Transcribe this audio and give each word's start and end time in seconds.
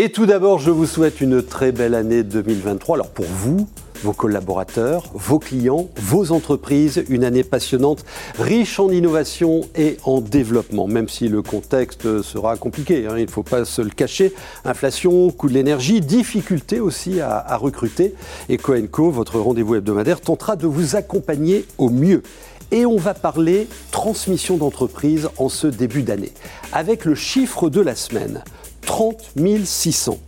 Et 0.00 0.10
tout 0.10 0.26
d'abord, 0.26 0.60
je 0.60 0.70
vous 0.70 0.86
souhaite 0.86 1.20
une 1.20 1.42
très 1.42 1.72
belle 1.72 1.96
année 1.96 2.22
2023. 2.22 2.98
Alors 2.98 3.08
pour 3.08 3.24
vous, 3.24 3.66
vos 4.04 4.12
collaborateurs, 4.12 5.02
vos 5.12 5.40
clients, 5.40 5.88
vos 5.96 6.30
entreprises. 6.30 7.02
Une 7.08 7.24
année 7.24 7.42
passionnante, 7.42 8.04
riche 8.38 8.78
en 8.78 8.90
innovation 8.90 9.62
et 9.74 9.96
en 10.04 10.20
développement, 10.20 10.86
même 10.86 11.08
si 11.08 11.26
le 11.26 11.42
contexte 11.42 12.22
sera 12.22 12.56
compliqué, 12.56 13.08
hein, 13.08 13.14
il 13.18 13.24
ne 13.24 13.30
faut 13.30 13.42
pas 13.42 13.64
se 13.64 13.82
le 13.82 13.90
cacher. 13.90 14.32
Inflation, 14.64 15.32
coût 15.32 15.48
de 15.48 15.54
l'énergie, 15.54 16.00
difficulté 16.00 16.78
aussi 16.78 17.20
à, 17.20 17.36
à 17.36 17.56
recruter. 17.56 18.14
Et 18.48 18.56
Coenco, 18.56 19.10
votre 19.10 19.40
rendez-vous 19.40 19.74
hebdomadaire, 19.74 20.20
tentera 20.20 20.54
de 20.54 20.68
vous 20.68 20.94
accompagner 20.94 21.66
au 21.76 21.90
mieux. 21.90 22.22
Et 22.70 22.86
on 22.86 22.98
va 22.98 23.14
parler 23.14 23.66
transmission 23.90 24.58
d'entreprise 24.58 25.28
en 25.38 25.48
ce 25.48 25.66
début 25.66 26.02
d'année, 26.02 26.30
avec 26.72 27.04
le 27.04 27.16
chiffre 27.16 27.68
de 27.68 27.80
la 27.80 27.96
semaine, 27.96 28.44
30 28.88 29.66
600 29.66 30.18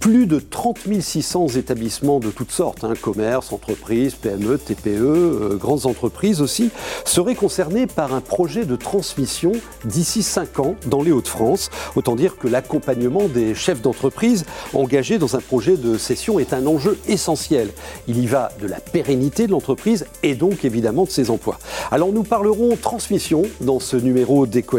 plus 0.00 0.26
de 0.26 0.38
30 0.38 0.78
600 1.00 1.48
établissements 1.48 2.20
de 2.20 2.30
toutes 2.30 2.52
sortes, 2.52 2.84
hein, 2.84 2.94
commerce, 3.00 3.52
entreprises, 3.52 4.14
PME, 4.14 4.58
TPE, 4.58 4.88
euh, 4.88 5.56
grandes 5.56 5.86
entreprises 5.86 6.40
aussi, 6.40 6.70
seraient 7.04 7.34
concernés 7.34 7.86
par 7.86 8.14
un 8.14 8.20
projet 8.20 8.64
de 8.64 8.76
transmission 8.76 9.52
d'ici 9.84 10.22
5 10.22 10.60
ans 10.60 10.76
dans 10.86 11.02
les 11.02 11.10
Hauts-de-France. 11.10 11.70
Autant 11.96 12.16
dire 12.16 12.36
que 12.36 12.48
l'accompagnement 12.48 13.28
des 13.28 13.54
chefs 13.54 13.82
d'entreprise 13.82 14.44
engagés 14.72 15.18
dans 15.18 15.36
un 15.36 15.40
projet 15.40 15.76
de 15.76 15.98
cession 15.98 16.38
est 16.38 16.52
un 16.52 16.66
enjeu 16.66 16.98
essentiel. 17.08 17.70
Il 18.06 18.18
y 18.18 18.26
va 18.26 18.50
de 18.60 18.66
la 18.66 18.80
pérennité 18.80 19.46
de 19.46 19.52
l'entreprise 19.52 20.06
et 20.22 20.34
donc 20.34 20.64
évidemment 20.64 21.04
de 21.04 21.10
ses 21.10 21.30
emplois. 21.30 21.58
Alors 21.90 22.12
nous 22.12 22.22
parlerons 22.22 22.76
transmission 22.76 23.42
dans 23.60 23.80
ce 23.80 23.96
numéro 23.96 24.46
d'Eco 24.46 24.78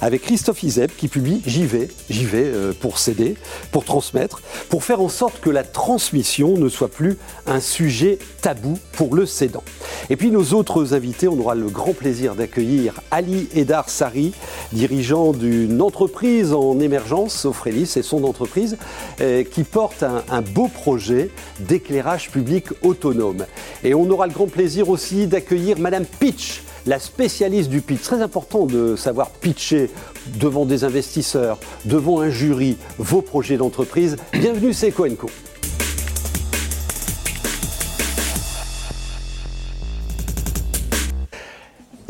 avec 0.00 0.22
Christophe 0.22 0.62
Izeb 0.62 0.90
qui 0.96 1.08
publie 1.08 1.42
J'y 1.46 1.64
vais, 1.64 1.88
j'y 2.08 2.24
vais 2.24 2.44
euh, 2.44 2.72
pour 2.78 2.98
céder, 2.98 3.36
pour 3.70 3.84
transmettre 3.84 4.39
pour 4.68 4.84
faire 4.84 5.00
en 5.00 5.08
sorte 5.08 5.40
que 5.40 5.50
la 5.50 5.64
transmission 5.64 6.56
ne 6.56 6.68
soit 6.68 6.88
plus 6.88 7.18
un 7.46 7.60
sujet 7.60 8.18
tabou 8.42 8.78
pour 8.92 9.14
le 9.14 9.26
cédant. 9.26 9.64
Et 10.08 10.16
puis 10.16 10.30
nos 10.30 10.54
autres 10.54 10.94
invités, 10.94 11.28
on 11.28 11.38
aura 11.38 11.54
le 11.54 11.68
grand 11.68 11.92
plaisir 11.92 12.34
d'accueillir 12.34 13.00
Ali 13.10 13.48
Edar 13.54 13.88
Sari, 13.88 14.32
dirigeant 14.72 15.32
d'une 15.32 15.82
entreprise 15.82 16.52
en 16.52 16.78
émergence, 16.80 17.34
Sophrellis, 17.34 17.92
et 17.96 18.02
son 18.02 18.24
entreprise, 18.24 18.76
euh, 19.20 19.44
qui 19.44 19.64
porte 19.64 20.02
un, 20.02 20.22
un 20.30 20.42
beau 20.42 20.68
projet 20.68 21.30
d'éclairage 21.60 22.30
public 22.30 22.66
autonome. 22.82 23.46
Et 23.84 23.94
on 23.94 24.08
aura 24.10 24.26
le 24.26 24.32
grand 24.32 24.46
plaisir 24.46 24.88
aussi 24.88 25.26
d'accueillir 25.26 25.78
Madame 25.78 26.04
Pitch, 26.04 26.62
la 26.86 26.98
spécialiste 26.98 27.70
du 27.70 27.80
pitch. 27.80 28.02
Très 28.02 28.22
important 28.22 28.66
de 28.66 28.96
savoir 28.96 29.30
pitcher 29.30 29.90
devant 30.38 30.64
des 30.64 30.84
investisseurs, 30.84 31.58
devant 31.84 32.20
un 32.20 32.30
jury, 32.30 32.76
vos 32.98 33.22
projets 33.22 33.56
d'entreprise. 33.56 34.16
Bienvenue, 34.32 34.72
c'est 34.72 34.90
Coenco. 34.90 35.28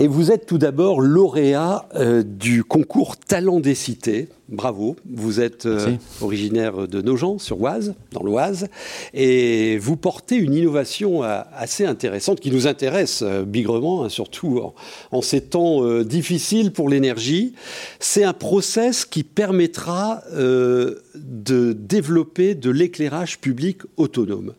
Et 0.03 0.09
vous 0.09 0.33
êtes 0.33 0.47
tout 0.47 0.57
d'abord 0.57 1.03
lauréat 1.03 1.87
euh, 1.95 2.23
du 2.23 2.65
concours 2.65 3.19
Talent 3.19 3.61
des 3.61 3.75
cités. 3.75 4.29
Bravo. 4.49 4.97
Vous 5.05 5.43
êtes 5.43 5.67
euh, 5.67 5.95
originaire 6.23 6.89
de 6.89 7.03
Nogent, 7.03 7.37
sur 7.37 7.61
Oise, 7.61 7.95
dans 8.11 8.23
l'Oise. 8.23 8.69
Et 9.13 9.77
vous 9.77 9.99
portez 9.99 10.37
une 10.37 10.55
innovation 10.55 11.23
euh, 11.23 11.43
assez 11.55 11.85
intéressante 11.85 12.41
qui 12.41 12.51
nous 12.51 12.67
intéresse 12.67 13.23
bigrement, 13.47 14.03
hein, 14.03 14.09
surtout 14.09 14.73
en, 15.13 15.21
ces 15.21 15.43
temps 15.43 15.85
difficiles 16.03 16.73
pour 16.73 16.89
l'énergie. 16.89 17.53
C'est 17.99 18.25
un 18.25 18.33
process 18.33 19.05
qui 19.05 19.23
permettra 19.23 20.23
de 20.33 21.77
développer 21.79 22.55
de 22.55 22.71
l'éclairage 22.71 23.39
public 23.39 23.83
autonome. 23.99 24.55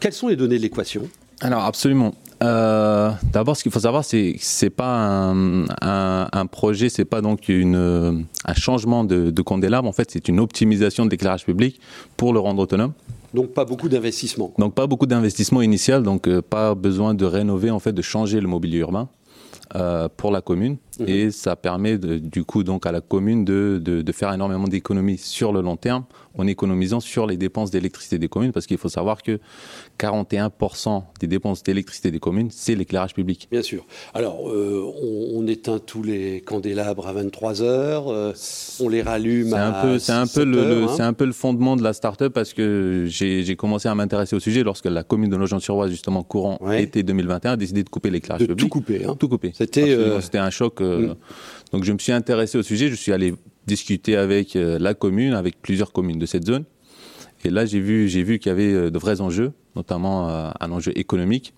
Quelles 0.00 0.12
sont 0.12 0.28
les 0.28 0.36
données 0.36 0.58
de 0.58 0.62
l'équation? 0.62 1.08
Alors 1.40 1.64
absolument. 1.64 2.14
Euh, 2.42 3.10
d'abord, 3.32 3.56
ce 3.56 3.62
qu'il 3.62 3.72
faut 3.72 3.80
savoir, 3.80 4.04
c'est 4.04 4.32
que 4.32 4.38
c'est 4.40 4.70
pas 4.70 4.96
un, 4.96 5.64
un, 5.82 6.28
un 6.32 6.46
projet, 6.46 6.88
c'est 6.88 7.04
pas 7.04 7.20
donc 7.20 7.48
une, 7.48 8.24
un 8.44 8.54
changement 8.54 9.04
de, 9.04 9.30
de 9.30 9.42
candélabre. 9.42 9.86
En 9.88 9.92
fait, 9.92 10.10
c'est 10.10 10.28
une 10.28 10.40
optimisation 10.40 11.04
de 11.04 11.10
l'éclairage 11.10 11.44
public 11.44 11.80
pour 12.16 12.32
le 12.32 12.40
rendre 12.40 12.62
autonome. 12.62 12.92
Donc 13.34 13.52
pas 13.52 13.64
beaucoup 13.64 13.88
d'investissement. 13.88 14.52
Donc 14.58 14.74
pas 14.74 14.86
beaucoup 14.86 15.06
d'investissement 15.06 15.62
initial, 15.62 16.02
donc 16.02 16.26
euh, 16.26 16.42
pas 16.42 16.74
besoin 16.74 17.14
de 17.14 17.24
rénover, 17.24 17.70
en 17.70 17.78
fait, 17.78 17.92
de 17.92 18.02
changer 18.02 18.40
le 18.40 18.48
mobilier 18.48 18.78
urbain 18.78 19.08
euh, 19.76 20.08
pour 20.16 20.30
la 20.30 20.40
commune. 20.40 20.78
Mmh. 21.00 21.04
Et 21.08 21.30
ça 21.30 21.56
permet 21.56 21.98
de, 21.98 22.18
du 22.18 22.44
coup 22.44 22.62
donc 22.62 22.86
à 22.86 22.92
la 22.92 23.00
commune 23.00 23.44
de, 23.44 23.80
de, 23.82 24.02
de 24.02 24.12
faire 24.12 24.32
énormément 24.32 24.68
d'économies 24.68 25.18
sur 25.18 25.52
le 25.52 25.60
long 25.60 25.76
terme 25.76 26.04
en 26.38 26.46
économisant 26.46 27.00
sur 27.00 27.26
les 27.26 27.36
dépenses 27.36 27.70
d'électricité 27.70 28.18
des 28.18 28.28
communes, 28.28 28.52
parce 28.52 28.66
qu'il 28.66 28.78
faut 28.78 28.88
savoir 28.88 29.22
que 29.22 29.40
41% 29.98 31.02
des 31.20 31.26
dépenses 31.26 31.62
d'électricité 31.62 32.10
des 32.10 32.20
communes, 32.20 32.48
c'est 32.50 32.74
l'éclairage 32.74 33.14
public. 33.14 33.48
Bien 33.50 33.62
sûr. 33.62 33.84
Alors, 34.14 34.48
euh, 34.48 34.90
on, 35.02 35.40
on, 35.40 35.46
éteint 35.46 35.78
tous 35.78 36.02
les 36.02 36.40
candélabres 36.40 37.08
à 37.08 37.12
23 37.12 37.62
heures, 37.62 38.08
euh, 38.08 38.32
on 38.80 38.88
les 38.88 39.02
rallume 39.02 39.52
à 39.54 39.80
un 39.80 39.82
peu, 39.82 39.98
C'est 39.98 40.12
un, 40.12 40.26
peu 40.26 40.44
le, 40.44 40.84
hein. 40.84 40.96
un 41.00 41.12
peu 41.12 41.24
le 41.24 41.32
fondement 41.32 41.76
de 41.76 41.82
la 41.82 41.92
start-up, 41.92 42.32
parce 42.32 42.54
que 42.54 43.06
j'ai 43.08 43.56
commencé 43.56 43.88
à 43.88 43.94
m'intéresser 43.94 44.36
au 44.36 44.40
sujet 44.40 44.62
lorsque 44.62 44.86
la 44.86 45.02
commune 45.02 45.30
de 45.30 45.36
Nogent-sur-Oise, 45.36 45.90
justement, 45.90 46.22
courant 46.22 46.58
ouais. 46.60 46.82
été 46.82 47.02
2021, 47.02 47.52
a 47.52 47.56
décidé 47.56 47.82
de 47.82 47.88
couper 47.88 48.10
l'éclairage 48.10 48.46
public. 48.46 48.58
Tout 48.58 48.68
couper. 48.68 49.04
Hein. 49.04 49.16
Tout 49.18 49.28
couper. 49.28 49.50
C'était 49.54 49.90
euh... 49.90 50.20
un 50.34 50.50
choc. 50.50 50.80
Mm. 50.98 51.14
Donc, 51.72 51.84
je 51.84 51.92
me 51.92 51.98
suis 51.98 52.12
intéressé 52.12 52.58
au 52.58 52.62
sujet, 52.62 52.88
je 52.88 52.94
suis 52.94 53.12
allé 53.12 53.34
discuter 53.66 54.16
avec 54.16 54.56
euh, 54.56 54.78
la 54.78 54.94
commune, 54.94 55.34
avec 55.34 55.60
plusieurs 55.62 55.92
communes 55.92 56.18
de 56.18 56.26
cette 56.26 56.46
zone. 56.46 56.64
Et 57.44 57.50
là, 57.50 57.64
j'ai 57.64 57.80
vu, 57.80 58.08
j'ai 58.08 58.22
vu 58.22 58.38
qu'il 58.38 58.50
y 58.50 58.52
avait 58.52 58.72
euh, 58.72 58.90
de 58.90 58.98
vrais 58.98 59.20
enjeux, 59.20 59.52
notamment 59.76 60.28
euh, 60.28 60.50
un 60.60 60.72
enjeu 60.72 60.92
économique. 60.96 61.54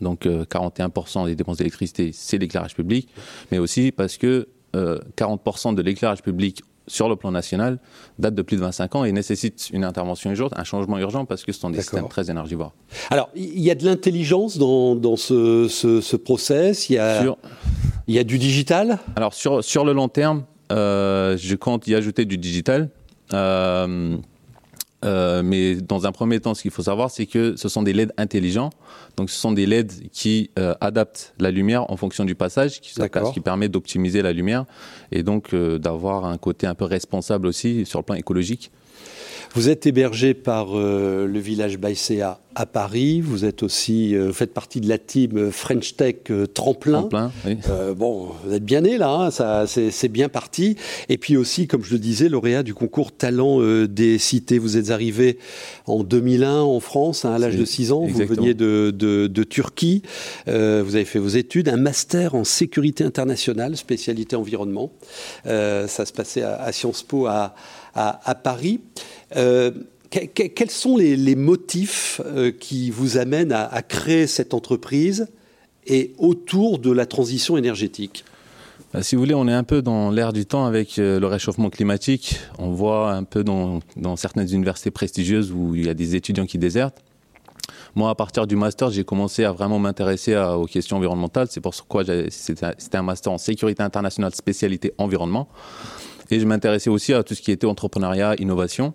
Donc 0.00 0.24
41% 0.24 1.26
des 1.26 1.34
dépenses 1.34 1.58
d'électricité, 1.58 2.12
c'est 2.14 2.38
l'éclairage 2.38 2.74
public, 2.74 3.08
mais 3.50 3.58
aussi 3.58 3.92
parce 3.92 4.16
que 4.16 4.48
40% 4.72 5.74
de 5.74 5.82
l'éclairage 5.82 6.22
public 6.22 6.62
sur 6.86 7.08
le 7.08 7.16
plan 7.16 7.30
national 7.30 7.78
date 8.18 8.34
de 8.34 8.42
plus 8.42 8.56
de 8.56 8.62
25 8.62 8.94
ans 8.96 9.04
et 9.04 9.12
nécessite 9.12 9.70
une 9.72 9.84
intervention 9.84 10.30
urgente, 10.30 10.52
un 10.56 10.64
changement 10.64 10.98
urgent 10.98 11.26
parce 11.26 11.44
que 11.44 11.52
ce 11.52 11.60
sont 11.60 11.70
des 11.70 11.80
systèmes 11.80 12.08
très 12.08 12.30
énergivores. 12.30 12.72
Alors, 13.10 13.28
il 13.34 13.60
y 13.60 13.70
a 13.70 13.74
de 13.74 13.84
l'intelligence 13.84 14.56
dans, 14.56 14.94
dans 14.94 15.16
ce, 15.16 15.68
ce, 15.68 16.00
ce, 16.00 16.16
process, 16.16 16.88
il 16.88 16.94
y, 16.94 16.98
a, 16.98 17.22
sur... 17.22 17.36
il 18.06 18.14
y 18.14 18.18
a 18.18 18.24
du 18.24 18.38
digital? 18.38 18.98
Alors, 19.16 19.34
sur, 19.34 19.62
sur 19.62 19.84
le 19.84 19.92
long 19.92 20.08
terme, 20.08 20.44
euh, 20.70 21.36
je 21.36 21.54
compte 21.54 21.86
y 21.86 21.94
ajouter 21.94 22.24
du 22.24 22.38
digital. 22.38 22.88
Euh, 23.32 24.16
euh, 25.04 25.42
mais 25.42 25.76
dans 25.76 26.06
un 26.06 26.12
premier 26.12 26.40
temps, 26.40 26.54
ce 26.54 26.62
qu'il 26.62 26.70
faut 26.70 26.82
savoir, 26.82 27.10
c'est 27.10 27.26
que 27.26 27.56
ce 27.56 27.68
sont 27.68 27.82
des 27.82 27.92
LED 27.92 28.12
intelligents. 28.16 28.70
Donc, 29.16 29.30
ce 29.30 29.38
sont 29.38 29.52
des 29.52 29.66
LED 29.66 30.10
qui 30.12 30.50
euh, 30.58 30.74
adaptent 30.80 31.34
la 31.38 31.50
lumière 31.50 31.90
en 31.90 31.96
fonction 31.96 32.24
du 32.24 32.34
passage, 32.34 32.80
qui, 32.80 32.94
ce 32.94 33.32
qui 33.32 33.40
permet 33.40 33.68
d'optimiser 33.68 34.22
la 34.22 34.32
lumière 34.32 34.64
et 35.10 35.22
donc 35.22 35.54
euh, 35.54 35.78
d'avoir 35.78 36.24
un 36.24 36.38
côté 36.38 36.66
un 36.66 36.74
peu 36.74 36.84
responsable 36.84 37.46
aussi 37.46 37.84
sur 37.84 37.98
le 37.98 38.04
plan 38.04 38.14
écologique. 38.14 38.70
Vous 39.54 39.68
êtes 39.68 39.86
hébergé 39.86 40.32
par 40.32 40.68
euh, 40.78 41.26
le 41.26 41.38
village 41.38 41.76
Baïséa 41.78 42.40
à 42.54 42.66
Paris. 42.66 43.20
Vous 43.20 43.44
êtes 43.44 43.62
aussi, 43.62 44.14
euh, 44.14 44.32
faites 44.32 44.52
partie 44.52 44.80
de 44.80 44.88
la 44.88 44.98
team 44.98 45.50
French 45.50 45.96
Tech 45.96 46.16
euh, 46.30 46.46
Tremplin. 46.46 47.00
Tremplin 47.00 47.32
oui. 47.46 47.58
euh, 47.68 47.94
bon, 47.94 48.30
vous 48.44 48.52
êtes 48.54 48.64
bien 48.64 48.82
né 48.82 48.98
là, 48.98 49.10
hein, 49.10 49.30
ça, 49.30 49.66
c'est 49.66 50.08
bien 50.08 50.28
parti. 50.28 50.76
Et 51.08 51.18
puis 51.18 51.36
aussi, 51.36 51.66
comme 51.66 51.84
je 51.84 51.92
le 51.92 51.98
disais, 51.98 52.28
lauréat 52.28 52.62
du 52.62 52.74
concours 52.74 53.12
Talent 53.12 53.60
des 53.86 54.18
cités. 54.18 54.58
Vous 54.58 54.76
êtes 54.76 54.90
arrivé 54.90 55.38
en 55.86 56.02
2001 56.02 56.60
en 56.60 56.80
France, 56.80 57.24
hein, 57.24 57.32
à 57.34 57.38
l'âge 57.38 57.56
de 57.56 57.64
6 57.64 57.92
ans. 57.92 58.04
Exactement. 58.04 58.28
Vous 58.28 58.34
veniez 58.42 58.54
de, 58.54 58.90
de, 58.94 59.26
de 59.26 59.44
Turquie. 59.44 60.02
Vous 60.46 60.52
avez 60.52 61.04
fait 61.04 61.18
vos 61.18 61.28
études, 61.28 61.68
un 61.68 61.76
master 61.76 62.34
en 62.34 62.44
sécurité 62.44 63.04
internationale, 63.04 63.76
spécialité 63.76 64.36
environnement. 64.36 64.92
ça 65.44 65.88
se 66.06 66.12
passait 66.12 66.42
à, 66.42 66.54
à 66.62 66.72
Sciences 66.72 67.02
Po 67.02 67.26
à, 67.26 67.54
à, 67.94 68.20
à 68.28 68.34
Paris. 68.34 68.80
Euh, 69.36 69.70
que, 70.10 70.42
quels 70.42 70.70
sont 70.70 70.96
les, 70.96 71.36
motifs 71.36 72.20
euh, 72.26 72.52
qui 72.52 72.90
vous 72.90 73.16
amènent 73.16 73.52
à, 73.52 73.82
créer 73.82 74.26
cette 74.26 74.54
entreprise 74.54 75.28
et 75.86 76.12
autour 76.18 76.78
de 76.78 76.90
la 76.90 77.06
transition 77.06 77.56
énergétique? 77.56 78.24
Bah, 78.92 79.02
si 79.02 79.14
vous 79.14 79.22
voulez, 79.22 79.34
on 79.34 79.48
est 79.48 79.54
un 79.54 79.64
peu 79.64 79.80
dans 79.80 80.10
l'air 80.10 80.32
du 80.32 80.44
temps 80.44 80.66
avec 80.66 80.98
euh, 80.98 81.18
le 81.18 81.26
réchauffement 81.26 81.70
climatique. 81.70 82.40
On 82.58 82.72
voit 82.72 83.12
un 83.12 83.24
peu 83.24 83.42
dans, 83.42 83.80
dans, 83.96 84.16
certaines 84.16 84.52
universités 84.52 84.90
prestigieuses 84.90 85.50
où 85.50 85.74
il 85.74 85.86
y 85.86 85.88
a 85.88 85.94
des 85.94 86.14
étudiants 86.14 86.46
qui 86.46 86.58
désertent. 86.58 87.02
Moi, 87.94 88.10
à 88.10 88.14
partir 88.14 88.46
du 88.46 88.56
master, 88.56 88.90
j'ai 88.90 89.04
commencé 89.04 89.44
à 89.44 89.52
vraiment 89.52 89.78
m'intéresser 89.78 90.36
aux 90.36 90.64
questions 90.64 90.96
environnementales. 90.96 91.48
C'est 91.50 91.60
pourquoi 91.60 92.04
c'était 92.30 92.96
un 92.96 93.02
master 93.02 93.32
en 93.32 93.38
sécurité 93.38 93.82
internationale 93.82 94.34
spécialité 94.34 94.94
environnement. 94.96 95.48
Et 96.32 96.40
je 96.40 96.46
m'intéressais 96.46 96.88
aussi 96.88 97.12
à 97.12 97.22
tout 97.22 97.34
ce 97.34 97.42
qui 97.42 97.52
était 97.52 97.66
entrepreneuriat, 97.66 98.34
innovation. 98.38 98.94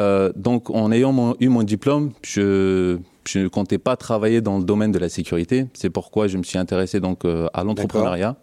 Euh, 0.00 0.32
donc, 0.34 0.70
en 0.70 0.90
ayant 0.90 1.12
mon, 1.12 1.36
eu 1.38 1.48
mon 1.48 1.62
diplôme, 1.62 2.12
je, 2.22 2.96
je 3.28 3.38
ne 3.40 3.48
comptais 3.48 3.76
pas 3.76 3.96
travailler 3.96 4.40
dans 4.40 4.56
le 4.56 4.64
domaine 4.64 4.90
de 4.90 4.98
la 4.98 5.10
sécurité. 5.10 5.66
C'est 5.74 5.90
pourquoi 5.90 6.26
je 6.26 6.38
me 6.38 6.42
suis 6.42 6.56
intéressé 6.56 7.00
donc 7.00 7.26
euh, 7.26 7.48
à 7.52 7.64
l'entrepreneuriat. 7.64 8.36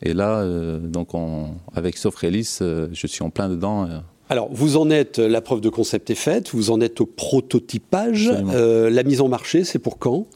Et 0.00 0.14
là, 0.14 0.42
euh, 0.42 0.78
donc 0.78 1.12
on, 1.14 1.48
avec 1.74 1.96
Sofrelis, 1.96 2.58
euh, 2.60 2.86
je 2.92 3.06
suis 3.08 3.24
en 3.24 3.30
plein 3.30 3.48
dedans. 3.48 3.88
Alors, 4.30 4.48
vous 4.52 4.76
en 4.76 4.88
êtes, 4.88 5.18
la 5.18 5.40
preuve 5.40 5.60
de 5.60 5.68
concept 5.68 6.08
est 6.10 6.14
faite, 6.14 6.50
vous 6.54 6.70
en 6.70 6.80
êtes 6.80 7.00
au 7.00 7.06
prototypage. 7.06 8.30
La 8.30 9.02
mise 9.02 9.20
en 9.20 9.28
marché, 9.28 9.64
c'est 9.64 9.80
pour 9.80 9.98
quand? 9.98 10.28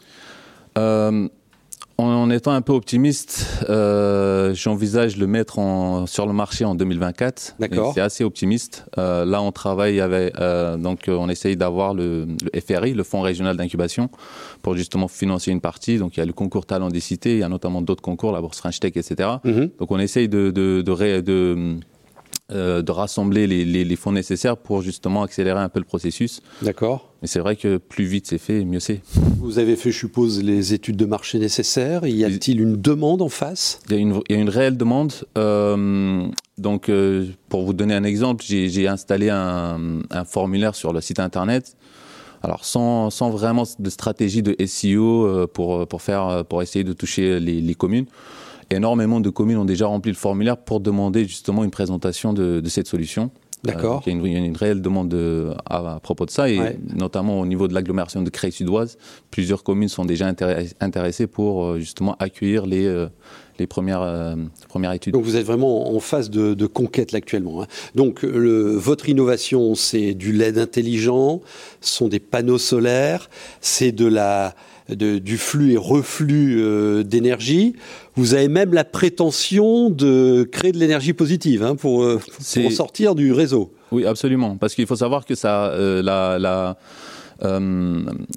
En, 2.00 2.31
étant 2.31 2.52
un 2.52 2.62
peu 2.62 2.73
optimiste, 2.73 3.47
euh, 3.69 4.55
j'envisage 4.55 5.17
le 5.17 5.26
mettre 5.26 5.58
en, 5.58 6.06
sur 6.06 6.26
le 6.26 6.32
marché 6.32 6.64
en 6.64 6.75
2024. 6.75 7.56
D'accord. 7.58 7.93
C'est 7.94 8.00
assez 8.00 8.25
optimiste. 8.25 8.85
là, 8.97 9.43
on 9.43 9.52
travaille 9.52 10.00
avec, 10.00 10.35
donc 10.79 11.05
on 11.08 11.29
essaye 11.29 11.56
d'avoir 11.56 11.94
le, 11.94 12.26
FRI, 12.67 12.94
le 12.94 13.02
Fonds 13.02 13.20
régional 13.20 13.56
d'incubation, 13.56 14.11
pour 14.62 14.76
justement 14.76 15.08
financer 15.08 15.50
une 15.50 15.61
partie. 15.61 15.99
Donc 15.99 16.17
il 16.17 16.20
y 16.20 16.23
a 16.23 16.26
le 16.26 16.32
concours 16.32 16.67
Talent 16.67 16.88
des 16.88 17.00
cités, 17.00 17.35
il 17.35 17.38
y 17.41 17.43
a 17.43 17.49
notamment 17.49 17.82
d'autres 17.82 18.02
concours, 18.02 18.32
la 18.32 18.41
bourse 18.41 18.58
French 18.58 18.81
Tech, 18.81 18.93
etc. 18.97 19.29
Mm-hmm. 19.44 19.70
Donc 19.79 19.91
on 19.91 19.99
essaye 19.99 20.29
de, 20.29 20.50
de, 20.50 20.82
de, 20.82 21.20
de 21.20 21.81
euh, 22.52 22.82
de 22.82 22.91
rassembler 22.91 23.47
les, 23.47 23.97
fonds 23.97 24.11
nécessaires 24.11 24.56
pour 24.56 24.82
justement 24.82 25.23
accélérer 25.23 25.61
un 25.61 25.69
peu 25.69 25.79
le 25.79 25.85
processus. 25.85 26.43
D'accord. 26.62 27.10
Mais 27.23 27.29
c'est 27.29 27.41
vrai 27.41 27.57
que 27.57 27.77
plus 27.77 28.05
vite 28.05 28.27
c'est 28.27 28.39
fait, 28.39 28.65
mieux 28.65 28.81
c'est. 28.81 29.03
Vous 29.39 29.59
avez 29.59 29.77
fait, 29.77 29.91
je 29.91 29.99
suppose, 29.99 30.43
les 30.43 30.75
études 30.75 30.97
de 30.97 31.05
marché 31.05 31.39
nécessaires. 31.39 32.07
Y 32.07 32.25
a-t-il 32.25 32.61
une 32.61 32.77
demande 32.77 33.23
en 33.23 33.29
face? 33.29 33.81
Il 33.89 33.97
y, 33.97 34.35
a 34.35 34.37
une, 34.37 34.49
réelle 34.49 34.77
demande. 34.77 35.13
Euh, 35.37 36.27
donc, 36.59 36.89
euh, 36.89 37.27
pour 37.49 37.65
vous 37.65 37.73
donner 37.73 37.95
un 37.95 38.05
exemple, 38.05 38.45
j'ai 38.47 38.89
installé 38.89 39.29
un, 39.31 40.01
formulaire 40.27 40.75
sur 40.75 40.93
le 40.93 41.01
site 41.01 41.21
internet. 41.21 41.77
Alors 42.43 42.65
sans, 42.65 43.11
vraiment 43.31 43.65
de 43.79 43.91
stratégie 43.91 44.43
de 44.43 44.57
SEO 44.65 45.47
pour, 45.49 45.87
pour, 45.87 46.01
faire, 46.01 46.45
pour 46.49 46.63
essayer 46.63 46.85
de 46.85 46.95
toucher 46.95 47.39
les 47.39 47.75
communes 47.75 48.07
énormément 48.71 49.21
de 49.21 49.31
communes 49.31 49.59
ont 49.59 49.65
déjà 49.65 49.87
rempli 49.87 50.11
le 50.11 50.17
formulaire 50.17 50.57
pour 50.57 50.81
demander 50.81 51.27
justement 51.27 51.65
une 51.65 51.71
présentation 51.71 52.33
de, 52.33 52.63
cette 52.69 52.87
solution. 52.87 53.31
D'accord. 53.62 54.03
il, 54.07 54.27
y 54.27 54.37
a 54.37 54.39
une, 54.39 54.57
réelle 54.57 54.81
demande 54.81 55.15
à, 55.67 56.01
propos 56.03 56.25
de 56.25 56.31
ça, 56.31 56.49
et 56.49 56.79
notamment 56.95 57.41
au 57.41 57.47
niveau 57.47 57.69
de 57.69 57.75
l'agglomération 57.75 58.23
de 58.23 58.31
Creil-Sudoise, 58.31 58.97
plusieurs 59.31 59.62
communes 59.62 59.89
sont 59.89 60.05
déjà 60.05 60.33
intéressées 60.81 61.27
pour 61.27 61.65
euh, 61.65 61.79
justement 61.79 62.17
accueillir 62.19 62.67
les, 62.67 62.87
euh, 62.87 63.09
les 63.59 63.67
premières, 63.67 64.03
euh, 64.03 64.35
premières 64.69 64.93
études. 64.93 65.12
Donc 65.12 65.25
vous 65.25 65.37
êtes 65.37 65.47
vraiment 65.47 65.95
en 65.95 66.01
phase 66.01 66.31
de, 66.31 66.67
conquête 66.67 67.12
là, 67.12 67.19
actuellement. 67.19 67.62
Hein. 67.62 67.67
Donc 67.95 68.23
le, 68.23 68.73
votre 68.75 69.09
innovation, 69.09 69.75
c'est 69.75 70.15
du 70.15 70.33
LED 70.33 70.59
intelligent, 70.59 71.41
ce 71.81 71.95
sont 71.95 72.09
des 72.09 72.21
panneaux 72.21 72.59
solaires, 72.59 73.29
c'est 73.61 73.93
de 73.93 74.07
la 74.07 74.55
du 74.95 75.39
flux 75.39 75.73
et 75.73 75.77
reflux 75.77 76.61
euh, 76.61 77.03
d'énergie. 77.03 77.75
Vous 78.15 78.35
avez 78.35 78.49
même 78.49 78.73
la 78.73 78.85
prétention 78.85 79.91
de 79.91 80.49
créer 80.51 80.73
de 80.73 80.79
l'énergie 80.79 81.13
positive 81.13 81.63
hein, 81.63 81.77
pour, 81.77 82.03
euh, 82.03 82.21
pour, 82.55 82.73
sortir 82.73 83.15
du 83.15 83.33
réseau. 83.33 83.73
Oui, 83.93 84.05
absolument. 84.07 84.57
Parce 84.57 84.75
qu'il 84.75 84.87
faut 84.87 84.97
savoir 84.97 85.25
que 85.25 85.35
ça, 85.35 85.67
euh, 85.67 86.03
la, 86.03 86.77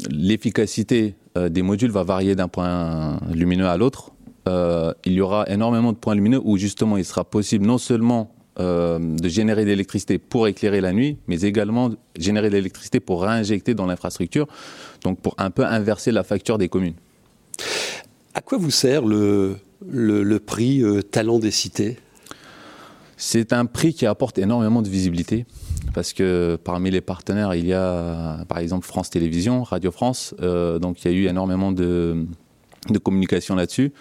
l'efficacité 0.10 1.16
des 1.36 1.62
modules 1.62 1.92
va 1.92 2.04
varier 2.04 2.36
d'un 2.36 2.48
point 2.48 3.20
lumineux 3.34 3.68
à 3.68 3.76
l'autre. 3.76 4.12
il 4.48 5.14
y 5.14 5.20
aura 5.20 5.46
énormément 5.50 5.92
de 5.92 5.98
points 5.98 6.16
lumineux 6.16 6.40
où 6.44 6.58
justement 6.58 6.98
il 6.98 7.04
sera 7.04 7.26
possible 7.26 7.66
non 7.66 7.78
seulement 7.78 8.33
de 8.60 9.28
générer 9.28 9.64
de 9.64 9.70
l'électricité 9.70 10.20
pour 10.20 10.48
éclairer 10.48 10.80
la 10.80 10.94
nuit, 10.94 11.18
mais 11.28 11.42
également 11.42 11.92
générer 12.18 12.50
de 12.50 12.56
l'électricité 12.56 13.00
pour 13.00 13.24
réinjecter 13.24 13.74
dans 13.74 13.88
l'infrastructure 13.88 14.48
donc 15.04 15.20
pour 15.20 15.36
un 15.38 15.52
peu 15.52 15.66
inverser 15.66 16.12
la 16.12 16.24
facture 16.24 16.58
des 16.58 16.70
communes. 16.70 16.96
À 18.34 18.42
quoi 18.42 18.58
vous 18.58 18.72
sert 18.72 19.06
le, 19.06 19.58
le, 19.88 20.40
prix 20.40 20.82
euh, 20.82 21.02
Talent 21.02 21.40
des 21.40 21.52
cités? 21.52 21.98
C'est 23.16 23.54
un 23.54 23.66
prix 23.66 23.94
qui 23.94 24.06
apporte 24.06 24.40
énormément 24.40 24.82
de 24.82 24.90
visibilité 24.90 25.46
parce 25.94 26.14
que 26.14 26.58
parmi 26.64 26.90
les 26.90 27.02
partenaires, 27.02 27.54
il 27.54 27.68
y 27.68 27.74
a 27.74 28.44
par 28.48 28.58
exemple 28.58 28.88
France 28.88 29.10
Télévisions, 29.10 29.64
Radio 29.64 29.92
France, 29.92 30.34
euh, 30.42 30.80
donc 30.80 31.04
il 31.04 31.12
y 31.12 31.14
a 31.14 31.18
eu 31.18 31.28
énormément 31.28 31.72
de, 31.72 32.26
de 32.90 32.98
communication 32.98 33.56
là-dessus. 33.56 33.92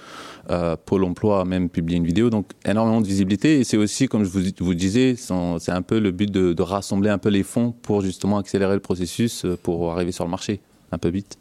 Euh, 0.51 0.77
Pôle 0.77 1.05
emploi 1.05 1.41
a 1.41 1.45
même 1.45 1.69
publié 1.69 1.99
une 1.99 2.07
vidéo, 2.07 2.31
donc 2.31 2.47
énormément 2.65 3.01
de 3.01 3.07
visibilité. 3.07 3.61
Et 3.61 3.65
c'est 3.65 3.77
aussi, 3.77 4.09
comme 4.09 4.25
je 4.25 4.31
vous, 4.31 4.41
vous 4.61 4.75
disais, 4.75 5.15
c'est 5.17 5.73
un 5.73 5.83
peu 5.83 5.99
le 5.99 6.11
but 6.11 6.31
de, 6.31 6.63
rassembler 6.63 7.11
un 7.11 7.19
peu 7.19 7.29
les 7.29 7.43
fonds 7.43 7.75
pour 7.83 8.03
justement 8.03 8.39
accélérer 8.39 8.75
le 8.75 8.81
processus 8.81 9.45
pour 9.63 9.93
arriver 9.93 10.13
sur 10.13 10.25
le 10.25 10.31
marché 10.31 10.61
un 10.93 10.99
peu 10.99 11.09
vite. 11.09 11.39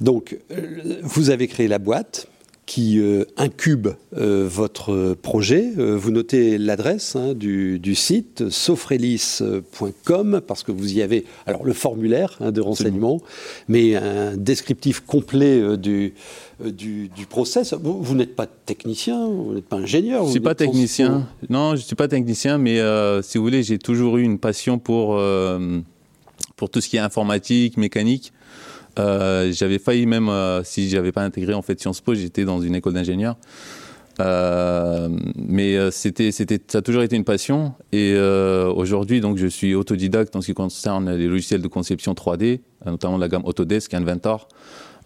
Donc, 0.00 0.38
euh, 0.50 1.00
vous 1.02 1.30
avez 1.30 1.48
créé 1.48 1.68
la 1.68 1.78
boîte 1.78 2.28
qui 2.72 3.00
euh, 3.00 3.24
incube 3.36 3.88
euh, 4.16 4.48
votre 4.50 5.12
projet. 5.20 5.72
vous 5.76 6.10
notez 6.10 6.56
l'adresse 6.56 7.16
hein, 7.16 7.34
du, 7.34 7.94
site 7.94 8.48
sofrelis.com 8.48 10.40
parce 10.46 10.62
que 10.62 10.72
vous 10.72 10.94
y 10.94 11.02
avez 11.02 11.26
alors 11.44 11.66
le 11.66 11.74
formulaire 11.74 12.38
hein, 12.40 12.50
de 12.50 12.62
renseignement, 12.62 13.20
mais 13.68 13.94
un 13.96 14.38
descriptif 14.38 15.00
complet 15.00 15.76
du, 15.76 16.14
du, 16.64 17.26
process. 17.28 17.74
Vous, 17.74 18.14
n'êtes 18.14 18.34
pas 18.34 18.46
technicien, 18.46 19.28
vous 19.28 19.52
n'êtes 19.52 19.66
pas 19.66 19.76
ingénieur. 19.76 20.22
Je 20.22 20.28
ne 20.28 20.30
suis 20.30 20.40
pas 20.40 20.54
technicien. 20.54 21.28
Non, 21.50 21.76
je 21.76 21.82
ne 21.82 21.86
suis 21.86 21.94
pas 21.94 22.08
technicien, 22.08 22.56
mais 22.56 22.78
si 23.22 23.36
vous 23.36 23.44
voulez, 23.44 23.62
j'ai 23.62 23.78
toujours 23.78 24.16
eu 24.16 24.22
une 24.22 24.38
passion 24.38 24.78
pour, 24.78 25.20
pour 26.56 26.70
tout 26.70 26.80
ce 26.80 26.88
qui 26.88 26.96
est 26.96 27.00
informatique, 27.00 27.76
mécanique. 27.76 28.32
Euh, 28.98 29.52
j'avais 29.52 29.78
failli 29.78 30.06
même, 30.06 30.28
euh, 30.28 30.62
si 30.64 30.88
j'avais 30.88 31.12
pas 31.12 31.22
intégré 31.22 31.54
en 31.54 31.62
fait 31.62 31.80
Sciences 31.80 32.00
Po, 32.00 32.14
j'étais 32.14 32.44
dans 32.44 32.60
une 32.60 32.74
école 32.74 32.94
d'ingénieur. 32.94 33.36
Euh, 34.20 35.08
mais 35.36 35.90
c'était, 35.90 36.32
c'était, 36.32 36.60
ça 36.66 36.78
a 36.78 36.82
toujours 36.82 37.02
été 37.02 37.16
une 37.16 37.24
passion. 37.24 37.74
Et 37.92 38.16
aujourd'hui, 38.16 39.20
donc, 39.20 39.38
je 39.38 39.46
suis 39.46 39.74
autodidacte 39.74 40.36
en 40.36 40.40
ce 40.40 40.46
qui 40.46 40.54
concerne 40.54 41.14
les 41.14 41.26
logiciels 41.26 41.62
de 41.62 41.68
conception 41.68 42.12
3D, 42.12 42.60
notamment 42.84 43.16
la 43.16 43.28
gamme 43.28 43.44
Autodesk, 43.44 43.94
Inventor. 43.94 44.48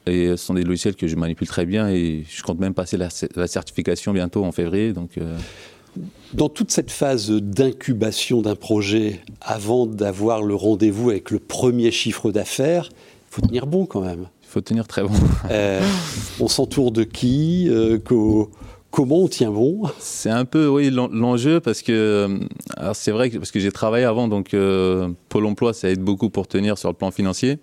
Et 0.07 0.29
ce 0.29 0.37
sont 0.37 0.55
des 0.55 0.63
logiciels 0.63 0.95
que 0.95 1.09
je 1.09 1.17
manipule 1.17 1.49
très 1.49 1.67
bien 1.67 1.89
et 1.89 2.25
je 2.29 2.43
compte 2.43 2.61
même 2.61 2.75
passer 2.75 2.97
la, 2.97 3.09
la 3.35 3.47
certification 3.49 4.13
bientôt 4.13 4.45
en 4.45 4.53
février. 4.53 4.93
Donc, 4.93 5.19
dans 6.35 6.49
toute 6.49 6.71
cette 6.71 6.91
phase 6.91 7.31
d'incubation 7.31 8.43
d'un 8.43 8.57
projet, 8.57 9.21
avant 9.41 9.87
d'avoir 9.87 10.43
le 10.43 10.55
rendez-vous 10.55 11.11
avec 11.11 11.31
le 11.31 11.39
premier 11.39 11.91
chiffre 11.91 12.33
d'affaires, 12.33 12.89
faut 13.37 13.47
tenir 13.47 13.67
bon 13.67 13.85
quand 13.85 14.01
même. 14.01 14.29
Il 14.43 14.49
faut 14.49 14.61
tenir 14.61 14.87
très 14.87 15.03
bon. 15.03 15.11
Euh, 15.51 15.83
on 16.41 16.49
s'entoure 16.49 16.91
de 16.91 17.05
qui 17.05 17.69
euh, 17.69 17.99
Comment 18.91 19.25
on 19.25 19.29
tient 19.29 19.51
bon? 19.51 19.83
C'est 19.99 20.31
un 20.31 20.47
peu, 20.47 20.69
oui, 20.69 20.91
l'enjeu 20.91 21.61
parce 21.61 21.83
que 21.83 21.93
euh, 21.93 22.93
c'est 22.95 23.11
vrai 23.11 23.29
que 23.29 23.37
parce 23.37 23.51
que 23.51 23.61
j'ai 23.61 23.71
travaillé 23.71 24.07
avant, 24.07 24.27
donc 24.27 24.57
Pôle 25.29 25.47
Emploi, 25.47 25.75
ça 25.75 25.91
aide 25.91 26.01
beaucoup 26.01 26.31
pour 26.31 26.49
tenir 26.49 26.79
sur 26.79 26.89
le 26.89 26.95
plan 26.95 27.11
financier. 27.11 27.59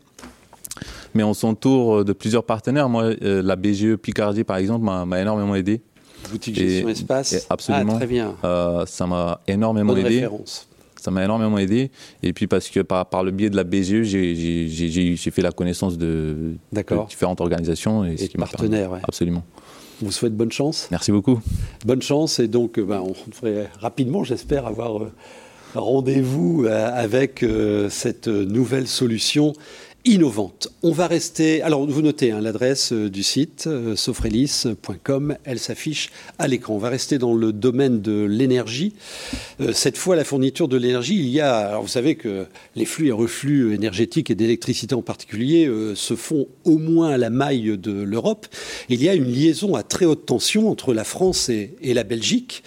Mais 1.16 1.24
on 1.24 1.34
s'entoure 1.34 2.06
de 2.06 2.14
plusieurs 2.14 2.44
partenaires. 2.44 2.90
Moi, 2.90 3.14
la 3.22 3.56
BGE 3.56 3.96
Picardie, 3.96 4.44
par 4.44 4.58
exemple, 4.58 4.86
m'a 4.86 5.22
énormément 5.22 5.56
aidé. 5.56 5.82
Boutique 6.32 6.56
gestion 6.56 6.90
espace. 6.90 7.48
absolument. 7.50 7.94
Ah, 7.94 7.98
très 7.98 8.08
bien. 8.08 8.36
ça 8.86 9.08
m'a 9.08 9.42
énormément 9.48 9.94
Bonne 9.94 10.06
aidé. 10.06 10.16
Référence 10.16 10.68
ça 11.04 11.12
m'a 11.12 11.24
énormément 11.24 11.58
aidé. 11.58 11.92
Et 12.22 12.32
puis 12.32 12.48
parce 12.48 12.70
que 12.70 12.80
par, 12.80 13.08
par 13.08 13.24
le 13.24 13.32
biais 13.32 13.50
de 13.50 13.58
la 13.58 13.66
BGE, 13.66 14.04
j'ai 14.04 15.18
fait 15.18 15.42
la 15.42 15.52
connaissance 15.52 15.98
de, 15.98 16.56
différentes 17.10 17.42
organisations. 17.42 18.06
Et, 18.06 18.16
et 18.24 18.30
partenaires, 18.38 18.92
ouais. 18.92 19.00
Absolument. 19.04 19.44
On 20.02 20.06
vous 20.06 20.12
souhaite 20.12 20.36
bonne 20.36 20.52
chance. 20.52 20.88
Merci 20.92 21.12
beaucoup. 21.12 21.42
Bonne 21.86 22.02
chance 22.02 22.40
et 22.40 22.48
donc 22.48 22.80
ben, 22.80 23.02
on 23.02 23.14
devrait 23.30 23.70
rapidement, 23.80 24.24
j'espère, 24.24 24.66
avoir 24.66 25.04
euh, 25.04 25.12
rendez-vous 25.76 26.66
euh, 26.66 26.90
avec 26.94 27.44
euh, 27.44 27.90
cette 27.90 28.28
nouvelle 28.28 28.88
solution 28.88 29.54
innovante. 30.06 30.68
On 30.82 30.92
va 30.92 31.08
rester. 31.08 31.62
Alors, 31.62 31.86
vous 31.88 32.02
notez 32.02 32.32
hein, 32.32 32.42
l'adresse 32.42 32.92
euh, 32.92 33.10
du 33.10 33.24
site 33.24 33.66
euh, 33.68 33.96
sofrelis.com. 33.96 35.38
Elle 35.46 35.60
s'affiche 35.60 36.12
à 36.40 36.48
l'écran. 36.48 36.76
On 36.76 36.78
va 36.78 36.90
rester 36.90 37.18
dans 37.18 37.34
le 37.34 37.54
domaine 37.54 38.02
de 38.02 38.26
l'énergie. 38.26 38.94
Euh, 39.62 39.72
cette 39.72 39.98
fois, 39.98 40.18
la 40.18 40.26
fourniture 40.26 40.68
de 40.68 40.76
l'énergie. 40.76 41.16
Il 41.16 41.30
y 41.30 41.40
a. 41.40 41.78
Vous 41.78 41.88
savez 41.88 42.16
que 42.16 42.48
les 42.76 42.86
flux 42.86 43.08
et 43.08 43.12
reflux 43.12 43.74
énergétiques 43.74 44.30
et 44.30 44.36
d'électricité 44.36 44.94
en 44.94 45.02
particulier 45.02 45.70
se 45.96 46.16
font 46.16 46.48
au 46.66 46.78
moins 46.78 47.12
à 47.12 47.18
la 47.18 47.30
maille 47.30 47.78
de 47.78 47.92
l'Europe. 47.92 48.48
Il 48.90 49.02
y 49.02 49.10
a 49.10 49.14
une 49.14 49.32
liaison 49.32 49.76
à 49.76 49.84
très 49.84 50.06
haute 50.06 50.26
tension 50.26 50.70
entre 50.70 50.94
la 50.94 51.04
France 51.04 51.50
et, 51.50 51.76
la 51.82 52.04
Belgique 52.04 52.64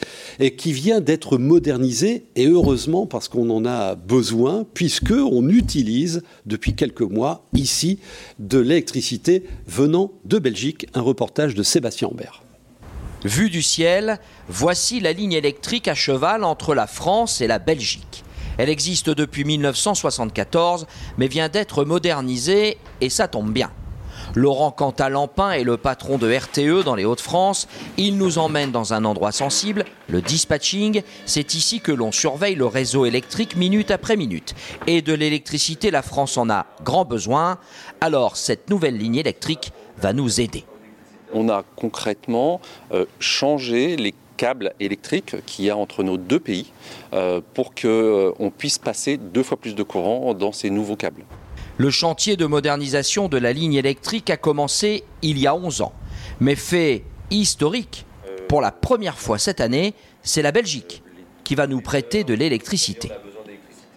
qui 0.57 0.73
vient 0.73 1.00
d'être 1.00 1.37
modernisée 1.37 2.25
et 2.37 2.47
heureusement 2.47 3.07
parce 3.07 3.28
qu'on 3.28 3.50
en 3.50 3.64
a 3.64 3.97
besoin 3.97 4.64
puisque 4.73 5.11
on 5.11 5.49
utilise 5.49 6.23
depuis 6.47 6.75
quelques 6.75 7.00
mois 7.00 7.25
ici 7.52 7.99
de 8.38 8.59
l'électricité 8.59 9.45
venant 9.66 10.12
de 10.25 10.38
Belgique. 10.38 10.87
Un 10.95 11.00
reportage 11.00 11.54
de 11.54 11.62
Sébastien 11.62 12.09
Ambert. 12.09 12.42
Vue 13.25 13.50
du 13.50 13.62
ciel, 13.62 14.21
voici 14.49 15.00
la 15.00 15.12
ligne 15.12 15.33
électrique 15.33 15.88
à 15.88 15.95
cheval 15.95 16.45
entre 16.45 16.75
la 16.75 16.87
France 16.87 17.40
et 17.40 17.47
la 17.47 17.59
Belgique. 17.59 18.25
Elle 18.59 18.68
existe 18.68 19.11
depuis 19.11 19.45
1974, 19.45 20.87
mais 21.18 21.28
vient 21.28 21.49
d'être 21.49 21.85
modernisée 21.85 22.78
et 23.00 23.11
ça 23.11 23.28
tombe 23.28 23.52
bien. 23.52 23.71
Laurent 24.37 24.71
Cantal-Lampin 24.71 25.52
est 25.52 25.64
le 25.64 25.78
patron 25.78 26.19
de 26.19 26.31
RTE 26.31 26.85
dans 26.85 26.95
les 26.95 27.07
Hauts-de-France. 27.07 27.69
Il 27.97 28.19
nous 28.19 28.37
emmène 28.37 28.71
dans 28.71 28.93
un 28.93 29.07
endroit 29.07 29.33
sensible, 29.33 29.87
le 30.11 30.21
dispatching. 30.21 31.00
C'est 31.25 31.55
ici 31.55 31.81
que 31.81 31.90
l'on 31.90 32.12
surveille 32.12 32.55
le 32.55 32.66
réseau 32.66 33.07
électrique 33.07 33.57
minute 33.57 33.90
après 33.90 34.14
minute. 34.14 34.55
Et 34.87 35.00
de 35.00 35.14
l'électricité, 35.14 35.90
la 35.90 36.02
France 36.02 36.37
en 36.37 36.50
a 36.50 36.66
grand 36.85 37.07
besoin. 37.07 37.57
Alors, 38.02 38.37
cette 38.37 38.69
nouvelle 38.69 38.99
ligne 38.99 39.16
électrique 39.16 39.73
va 39.97 40.12
nous 40.12 40.38
aider. 40.38 40.64
On 41.33 41.49
a 41.49 41.64
concrètement 41.75 42.61
euh, 42.93 43.07
changé 43.19 43.97
les 43.97 44.14
câbles 44.37 44.75
électriques 44.81 45.37
qu'il 45.47 45.64
y 45.64 45.71
a 45.71 45.78
entre 45.78 46.02
nos 46.02 46.19
deux 46.19 46.40
pays 46.40 46.71
euh, 47.14 47.40
pour 47.55 47.75
qu'on 47.75 47.87
euh, 47.87 48.50
puisse 48.59 48.76
passer 48.76 49.16
deux 49.16 49.43
fois 49.43 49.57
plus 49.57 49.75
de 49.75 49.83
courant 49.83 50.35
dans 50.35 50.52
ces 50.52 50.69
nouveaux 50.69 50.97
câbles. 50.97 51.25
Le 51.78 51.90
chantier 51.90 52.37
de 52.37 52.47
modernisation 52.47 53.28
de 53.28 53.37
la 53.37 53.52
ligne 53.52 53.75
électrique 53.75 54.30
a 54.30 54.38
commencé 54.38 55.04
il 55.21 55.38
y 55.38 55.47
a 55.47 55.54
11 55.54 55.83
ans. 55.83 55.92
Mais 56.40 56.54
fait 56.54 57.04
historique, 57.30 58.06
pour 58.49 58.62
la 58.62 58.73
première 58.73 59.18
fois 59.18 59.38
cette 59.38 59.61
année, 59.61 59.92
c'est 60.23 60.40
la 60.40 60.52
Belgique 60.52 61.02
qui 61.45 61.54
va 61.54 61.66
nous 61.66 61.83
prêter 61.83 62.25
de 62.25 62.33
l'électricité. 62.33 63.11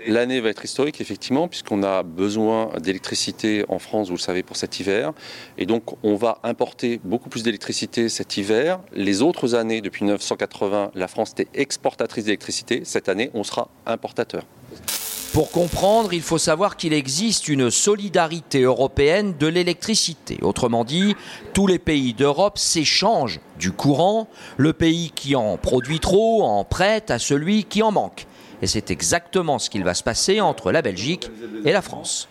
L'année 0.07 0.41
va 0.41 0.49
être 0.49 0.63
historique, 0.65 0.99
effectivement, 0.99 1.47
puisqu'on 1.47 1.83
a 1.83 2.03
besoin 2.03 2.69
d'électricité 2.81 3.63
en 3.69 3.79
France, 3.79 4.07
vous 4.07 4.15
le 4.15 4.19
savez, 4.19 4.43
pour 4.43 4.57
cet 4.57 4.79
hiver. 4.79 5.13
Et 5.57 5.65
donc, 5.65 5.83
on 6.03 6.15
va 6.15 6.39
importer 6.43 6.99
beaucoup 7.03 7.29
plus 7.29 7.43
d'électricité 7.43 8.09
cet 8.09 8.37
hiver. 8.37 8.79
Les 8.93 9.21
autres 9.21 9.55
années, 9.55 9.81
depuis 9.81 10.03
1980, 10.03 10.91
la 10.95 11.07
France 11.07 11.31
était 11.31 11.47
exportatrice 11.53 12.25
d'électricité. 12.25 12.81
Cette 12.85 13.07
année, 13.07 13.29
on 13.33 13.43
sera 13.43 13.69
importateur. 13.85 14.43
Pour 15.33 15.51
comprendre, 15.51 16.13
il 16.13 16.21
faut 16.21 16.37
savoir 16.37 16.75
qu'il 16.75 16.91
existe 16.91 17.47
une 17.47 17.69
solidarité 17.69 18.63
européenne 18.63 19.35
de 19.39 19.47
l'électricité. 19.47 20.39
Autrement 20.41 20.83
dit, 20.83 21.15
tous 21.53 21.67
les 21.67 21.77
pays 21.77 22.13
d'Europe 22.13 22.57
s'échangent 22.57 23.39
du 23.59 23.71
courant. 23.71 24.27
Le 24.57 24.73
pays 24.73 25.11
qui 25.13 25.35
en 25.35 25.57
produit 25.57 25.99
trop 25.99 26.43
en 26.43 26.63
prête 26.63 27.11
à 27.11 27.19
celui 27.19 27.63
qui 27.63 27.83
en 27.83 27.91
manque. 27.91 28.25
Et 28.61 28.67
c'est 28.67 28.91
exactement 28.91 29.59
ce 29.59 29.69
qu'il 29.69 29.83
va 29.83 29.93
se 29.93 30.03
passer 30.03 30.41
entre 30.41 30.71
la 30.71 30.81
Belgique 30.81 31.29
et 31.63 31.71
la 31.71 31.81
France. 31.81 32.27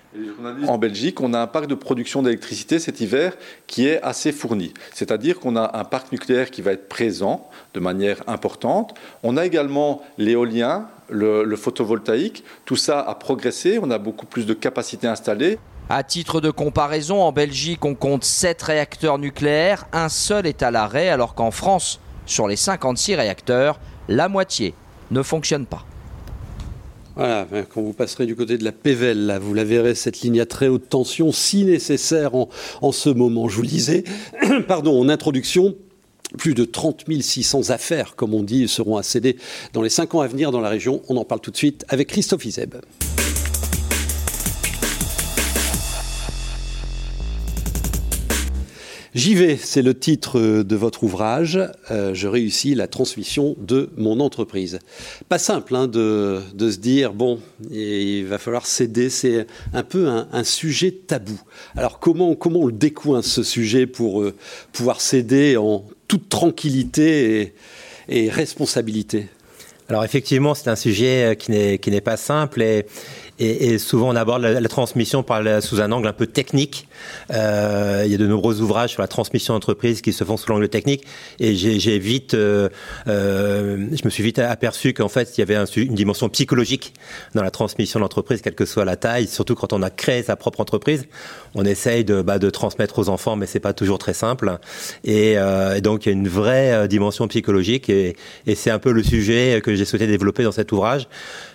En 0.67 0.77
Belgique, 0.77 1.21
on 1.21 1.33
a 1.33 1.41
un 1.41 1.47
parc 1.47 1.67
de 1.67 1.75
production 1.75 2.23
d'électricité 2.23 2.79
cet 2.79 3.01
hiver 3.01 3.37
qui 3.67 3.87
est 3.87 4.03
assez 4.03 4.33
fourni. 4.33 4.75
C'est-à-dire 4.93 5.39
qu'on 5.39 5.57
a 5.57 5.79
un 5.79 5.85
parc 5.85 6.13
nucléaire 6.13 6.51
qui 6.51 6.61
va 6.61 6.73
être 6.73 6.89
présent 6.89 7.49
de 7.75 7.81
manière 7.81 8.23
importante. 8.27 8.95
On 9.23 9.37
a 9.37 9.47
également 9.47 10.03
l'éolien, 10.19 10.89
le, 11.09 11.45
le, 11.45 11.57
photovoltaïque. 11.57 12.45
Tout 12.65 12.77
ça 12.77 13.01
a 13.01 13.15
progressé. 13.15 13.79
On 13.83 13.91
a 13.91 13.99
beaucoup 13.99 14.27
plus 14.27 14.47
de 14.47 14.55
capacités 14.55 15.07
installées. 15.07 15.59
À 15.91 16.03
titre 16.03 16.41
de 16.41 16.51
comparaison, 16.51 17.23
en 17.23 17.33
Belgique, 17.33 17.85
on 17.85 17.95
compte 17.95 18.25
7 18.25 18.61
réacteurs 18.63 19.19
nucléaires. 19.19 19.87
Un 19.93 20.11
seul 20.11 20.47
est 20.47 20.63
à 20.63 20.71
l'arrêt, 20.71 21.09
alors 21.09 21.35
qu'en 21.35 21.51
France, 21.51 21.99
sur 22.27 22.47
les 22.47 22.57
56 22.57 23.15
réacteurs, 23.15 23.81
la 24.09 24.29
moitié 24.29 24.75
ne 25.11 25.23
fonctionne 25.23 25.65
pas. 25.65 25.85
Voilà, 27.17 27.47
quand 27.75 27.81
vous 27.81 27.95
passerez 27.95 28.27
du 28.27 28.37
côté 28.37 28.59
de 28.59 28.65
la 28.65 28.71
Pével, 28.71 29.27
là, 29.27 29.39
vous 29.39 29.53
la 29.53 29.65
verrez, 29.65 29.95
cette 29.97 30.21
ligne 30.21 30.41
à 30.41 30.47
très 30.47 30.69
haute 30.69 30.89
tension, 30.89 31.33
si 31.33 31.65
nécessaire 31.65 32.35
en, 32.37 32.49
en 32.81 32.93
ce 32.93 33.09
moment. 33.09 33.49
Je 33.49 33.57
vous 33.57 33.63
le 33.63 33.69
disais, 33.69 34.05
pardon, 34.69 35.01
en 35.01 35.09
introduction, 35.09 35.75
plus 36.37 36.55
de 36.55 36.65
30 36.65 37.05
600 37.21 37.71
affaires, 37.71 38.17
comme 38.17 38.35
on 38.35 38.43
dit, 38.43 38.69
seront 38.69 38.97
à 38.97 39.03
céder 39.03 39.37
dans 39.73 39.83
les 39.83 39.89
5 39.89 40.15
ans 40.15 40.21
à 40.21 40.27
venir 40.27 40.51
dans 40.51 40.61
la 40.61 40.69
région. 40.69 41.03
On 41.09 41.17
en 41.17 41.25
parle 41.25 41.41
tout 41.41 41.51
de 41.51 41.57
suite 41.57 41.85
avec 41.89 42.09
Christophe 42.09 42.45
Izeb. 42.45 42.77
J'y 49.15 49.35
vais, 49.35 49.57
c'est 49.57 49.83
le 49.83 49.99
titre 49.99 50.63
de 50.63 50.77
votre 50.77 51.03
ouvrage. 51.03 51.59
Euh, 51.91 52.15
je 52.15 52.29
réussis 52.29 52.75
la 52.77 52.87
transmission 52.87 53.57
de 53.59 53.91
mon 53.97 54.21
entreprise. 54.21 54.79
Pas 55.29 55.39
simple 55.39 55.75
hein, 55.75 55.89
de, 55.89 56.41
se 56.57 56.77
dire, 56.77 57.15
bon, 57.15 57.41
il 57.71 58.27
va 58.27 58.39
falloir 58.39 58.67
céder, 58.67 59.11
c'est 59.11 59.47
un 59.73 59.83
peu 59.83 60.09
un, 60.09 60.29
un, 60.31 60.45
sujet 60.45 60.93
tabou. 60.93 61.41
Alors 61.75 61.99
comment, 61.99 62.37
comment 62.37 62.61
on 62.61 62.67
le 62.67 62.73
décoince 62.73 63.27
ce 63.27 63.43
sujet 63.43 63.87
pour 63.87 64.23
euh, 64.23 64.35
pouvoir 64.73 65.01
céder 65.01 65.57
en 65.57 65.85
toute 66.09 66.29
tranquillité 66.29 67.55
et, 68.09 68.31
responsabilité. 68.31 69.29
Alors 69.89 70.05
effectivement, 70.05 70.55
c'est 70.55 70.69
un 70.69 70.77
sujet 70.77 71.37
qui 71.39 71.51
n'est 71.51 71.79
qui 71.79 71.91
n'est 71.91 72.01
pas 72.01 72.17
simple 72.17 72.63
et, 72.63 72.87
et, 73.39 73.69
et, 73.69 73.79
souvent 73.79 74.11
on 74.11 74.17
aborde 74.17 74.43
la, 74.43 74.61
la 74.61 74.69
transmission 74.69 75.23
par 75.23 75.43
la, 75.43 75.61
sous 75.61 75.81
un 75.81 75.93
angle 75.93 76.09
un 76.09 76.13
peu 76.13 76.27
technique. 76.27 76.89
Euh, 77.33 78.03
il 78.05 78.13
y 78.13 78.15
a 78.15 78.19
de 78.19 78.27
nombreux 78.27 78.61
ouvrages 78.61 78.91
sur 78.91 79.03
la 79.03 79.09
transmission 79.09 79.55
d'entreprise 79.55 80.01
qui 80.01 80.13
se 80.13 80.25
font 80.25 80.37
sous 80.37 80.51
l'angle 80.51 80.69
technique 80.69 81.05
et 81.39 81.55
j'ai 81.55 81.99
vite, 81.99 82.35
euh, 82.35 82.69
euh, 83.07 83.87
je 83.93 84.05
me 84.05 84.11
suis 84.11 84.23
vite 84.23 84.39
aperçu 84.39 84.93
qu'en 84.93 85.09
fait 85.09 85.37
il 85.37 85.41
y 85.41 85.43
avait 85.43 85.57
un, 85.57 85.65
une 85.65 85.95
dimension 85.95 86.29
psychologique 86.29 86.95
dans 87.35 87.43
la 87.43 87.51
transmission 87.51 88.01
d'entreprise, 88.01 88.43
quelle 88.43 88.55
que 88.55 88.67
soit 88.67 88.85
la 88.85 88.97
taille, 88.97 89.27
surtout 89.27 89.55
quand 89.55 89.73
on 89.73 89.83
a 89.83 89.91
créé 89.91 90.23
sa 90.23 90.37
propre 90.37 90.61
entreprise. 90.61 91.07
On 91.55 91.65
essaye 91.65 92.05
de, 92.05 92.23
bah, 92.23 92.39
de 92.39 92.51
transmettre 92.51 92.99
aux 92.99 93.09
enfants, 93.09 93.37
mais 93.37 93.47
c'est 93.47 93.61
pas 93.61 93.73
toujours 93.73 93.99
très 93.99 94.15
simple. 94.15 94.59
Et, 95.05 95.39
euh, 95.39 95.77
et, 95.77 95.81
donc 95.81 96.07
il 96.07 96.11
y 96.11 96.13
a 96.13 96.13
une 96.13 96.29
vraie 96.29 96.73
euh, 96.73 96.87
dimension 96.87 97.27
psychologique 97.29 97.89
et, 97.89 98.17
et 98.47 98.55
c'est 98.55 98.71
un 98.71 98.79
peu 98.79 98.93
le 98.93 99.03
sujet 99.03 99.61
que 99.63 99.75
j'ai 99.75 99.85
souhaité 99.85 100.07
développer 100.07 100.43
dans 100.43 100.53
cet 100.53 100.73
ouvrage. 100.73 101.09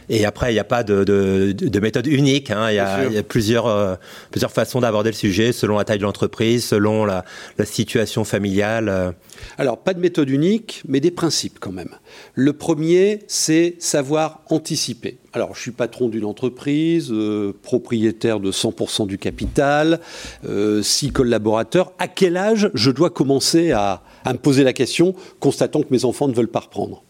Et 0.10 0.26
après, 0.26 0.52
il 0.52 0.54
n'y 0.54 0.60
a 0.60 0.64
pas 0.64 0.84
de, 0.84 1.04
de, 1.04 1.52
de, 1.52 1.80
méthode 1.80 2.08
unique. 2.08 2.52
Hein. 2.52 2.70
Il, 2.70 2.76
y 2.76 2.80
a, 2.80 3.06
il, 3.06 3.14
y 3.14 3.18
a, 3.18 3.24
plusieurs, 3.24 3.68
euh, 3.68 3.96
plusieurs 4.32 4.52
façons 4.52 4.82
d'aborder 4.82 5.10
le 5.12 5.16
sujet 5.16 5.52
selon 5.52 5.78
la 5.78 5.86
taille 5.86 6.00
de 6.00 6.04
l'entreprise, 6.04 6.66
selon 6.66 7.06
la, 7.06 7.26
la, 7.58 7.66
situation 7.66 8.24
familiale. 8.24 8.90
euh. 8.90 9.12
Alors, 9.58 9.78
pas 9.78 9.94
de 9.94 10.00
méthode 10.00 10.30
unique, 10.30 10.84
mais 10.88 11.00
des 11.00 11.12
principes 11.12 11.58
quand 11.60 11.72
même. 11.72 11.96
Le 12.34 12.54
premier, 12.54 13.20
c'est 13.28 13.76
savoir 13.80 14.42
anticiper. 14.50 15.18
Alors, 15.34 15.56
je 15.56 15.62
suis 15.62 15.72
patron 15.72 16.10
d'une 16.10 16.26
entreprise, 16.26 17.10
euh, 17.12 17.54
propriétaire 17.64 18.40
de 18.40 18.52
100% 18.52 19.08
du 19.08 19.18
capital, 19.18 20.00
euh, 20.46 20.84
six 20.84 21.12
collaborateurs. 21.12 21.92
À 21.98 22.08
quel 22.08 22.38
âge 22.38 22.70
je 22.76 22.92
dois 22.92 23.10
commencer 23.10 23.72
à, 23.72 24.04
à 24.26 24.34
me 24.34 24.38
poser 24.38 24.64
la 24.64 24.74
question, 24.74 25.16
constatant 25.40 25.82
que 25.82 25.88
mes 25.90 26.06
enfants 26.06 26.28
ne 26.28 26.34
veulent 26.34 26.48
pas 26.48 26.60
reprendre? 26.60 27.04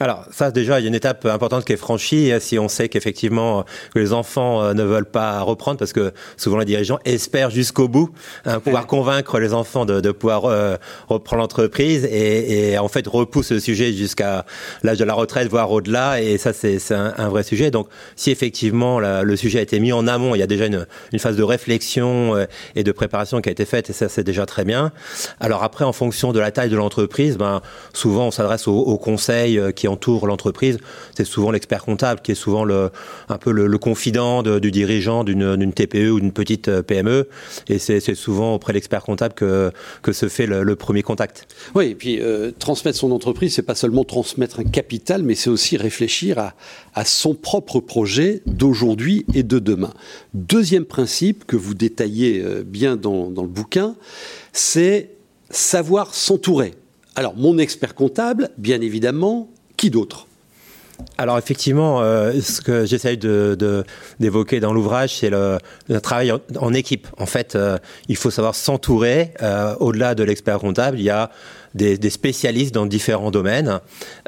Alors 0.00 0.24
ça 0.30 0.50
déjà, 0.50 0.80
il 0.80 0.84
y 0.84 0.86
a 0.86 0.88
une 0.88 0.94
étape 0.94 1.26
importante 1.26 1.64
qui 1.64 1.72
est 1.74 1.76
franchie 1.76 2.32
si 2.40 2.58
on 2.58 2.68
sait 2.68 2.88
qu'effectivement 2.88 3.64
que 3.94 3.98
les 3.98 4.12
enfants 4.12 4.72
ne 4.72 4.82
veulent 4.82 5.04
pas 5.04 5.40
reprendre 5.42 5.78
parce 5.78 5.92
que 5.92 6.12
souvent 6.36 6.58
les 6.58 6.64
dirigeants 6.64 6.98
espèrent 7.04 7.50
jusqu'au 7.50 7.86
bout 7.86 8.10
hein, 8.46 8.60
pouvoir 8.60 8.86
convaincre 8.86 9.38
les 9.38 9.52
enfants 9.52 9.84
de, 9.84 10.00
de 10.00 10.10
pouvoir 10.10 10.46
euh, 10.46 10.76
reprendre 11.08 11.42
l'entreprise 11.42 12.04
et, 12.04 12.72
et, 12.72 12.78
en 12.78 12.88
fait 12.88 13.06
repousse 13.06 13.52
le 13.52 13.60
sujet 13.60 13.92
jusqu'à 13.92 14.46
l'âge 14.82 14.98
de 14.98 15.04
la 15.04 15.14
retraite 15.14 15.48
voire 15.48 15.70
au-delà 15.70 16.22
et 16.22 16.38
ça 16.38 16.52
c'est 16.52 16.78
un, 16.92 17.12
un, 17.16 17.28
vrai 17.28 17.42
sujet. 17.42 17.70
Donc 17.70 17.88
si 18.16 18.30
effectivement 18.30 19.00
la, 19.00 19.22
le 19.22 19.36
sujet 19.36 19.58
a 19.58 19.62
été 19.62 19.80
mis 19.80 19.92
en 19.92 20.06
amont, 20.06 20.34
il 20.34 20.38
y 20.38 20.42
a 20.42 20.46
déjà 20.46 20.66
une, 20.66 20.86
une 21.12 21.18
phase 21.18 21.36
de 21.36 21.42
réflexion 21.42 22.36
euh, 22.36 22.46
et 22.74 22.84
de 22.84 22.92
préparation 22.92 23.40
qui 23.40 23.48
a 23.48 23.52
été 23.52 23.64
faite 23.66 23.90
et 23.90 23.92
ça 23.92 24.08
c'est 24.08 24.24
déjà 24.24 24.46
très 24.46 24.64
bien. 24.64 24.92
Alors 25.40 25.62
après 25.62 25.84
en 25.84 25.92
fonction 25.92 26.32
de 26.32 26.40
la 26.40 26.50
taille 26.50 26.70
de 26.70 26.76
l'entreprise, 26.76 27.36
ben 27.36 27.60
souvent 27.92 28.28
on 28.28 28.30
s'adresse 28.30 28.66
au, 28.66 28.76
au 28.76 28.96
conseil 28.96 29.60
qui 29.74 29.88
entoure 29.90 30.26
l'entreprise, 30.26 30.78
c'est 31.14 31.24
souvent 31.24 31.50
l'expert 31.50 31.84
comptable 31.84 32.20
qui 32.22 32.32
est 32.32 32.36
souvent 32.36 32.64
le, 32.64 32.90
un 33.28 33.38
peu 33.38 33.50
le, 33.52 33.78
confident 33.78 34.42
de, 34.42 34.58
du 34.58 34.70
dirigeant 34.70 35.24
d'une 35.24 35.72
TPE 35.72 36.10
ou 36.10 36.20
d'une 36.20 36.32
petite 36.32 36.68
euh, 36.68 36.82
PME. 36.82 37.28
Et 37.68 37.78
c'est 37.78 38.14
souvent 38.14 38.54
auprès 38.54 38.72
de 38.72 38.76
l'expert 38.76 39.02
comptable 39.02 39.34
que, 39.34 39.72
se 40.12 40.28
fait 40.28 40.46
le, 40.46 40.76
premier 40.76 41.02
contact. 41.02 41.46
Oui, 41.74 41.86
et 41.86 41.94
puis 41.94 42.20
euh, 42.20 42.52
transmettre 42.58 42.98
son 42.98 43.10
entreprise, 43.12 43.54
c'est 43.54 43.62
pas 43.62 43.74
seulement 43.74 44.04
transmettre 44.04 44.60
un 44.60 44.64
capital, 44.64 45.22
mais 45.22 45.34
c'est 45.34 45.50
aussi 45.50 45.76
réfléchir 45.76 46.38
à, 46.94 47.04
son 47.04 47.34
propre 47.34 47.80
projet 47.80 48.42
d'aujourd'hui 48.46 49.24
et 49.34 49.42
de 49.42 49.58
demain. 49.58 49.92
Deuxième 50.34 50.84
principe 50.84 51.44
que 51.46 51.56
vous 51.56 51.74
détaillez 51.74 52.42
euh, 52.44 52.62
bien 52.64 52.96
dans 52.96 53.28
le 53.28 53.48
bouquin, 53.48 53.96
c'est 54.52 55.10
savoir 55.50 56.14
s'entourer. 56.14 56.74
Alors, 57.16 57.36
mon 57.36 57.58
expert 57.58 57.94
comptable, 57.94 58.50
bien 58.56 58.80
évidemment, 58.80 59.50
qui 59.80 59.88
d'autre? 59.88 60.26
Alors 61.16 61.38
effectivement, 61.38 62.02
euh, 62.02 62.38
ce 62.42 62.60
que 62.60 62.84
j'essaye 62.84 63.16
d'évoquer 63.16 64.60
dans 64.60 64.74
l'ouvrage, 64.74 65.16
c'est 65.16 65.30
le, 65.30 65.58
travail 66.02 66.32
en, 66.32 66.40
en, 66.58 66.74
équipe. 66.74 67.08
En 67.16 67.24
fait, 67.24 67.56
euh, 67.56 67.78
il 68.08 68.16
faut 68.16 68.30
savoir 68.30 68.54
s'entourer. 68.54 69.32
Euh, 69.40 69.74
Au-delà 69.80 70.14
de 70.14 70.22
l'expert 70.22 70.58
comptable, 70.58 70.98
il 70.98 71.04
y 71.04 71.10
a 71.10 71.30
des, 71.74 72.10
spécialistes 72.10 72.74
dans 72.74 72.86
différents 72.86 73.30
domaines. 73.30 73.80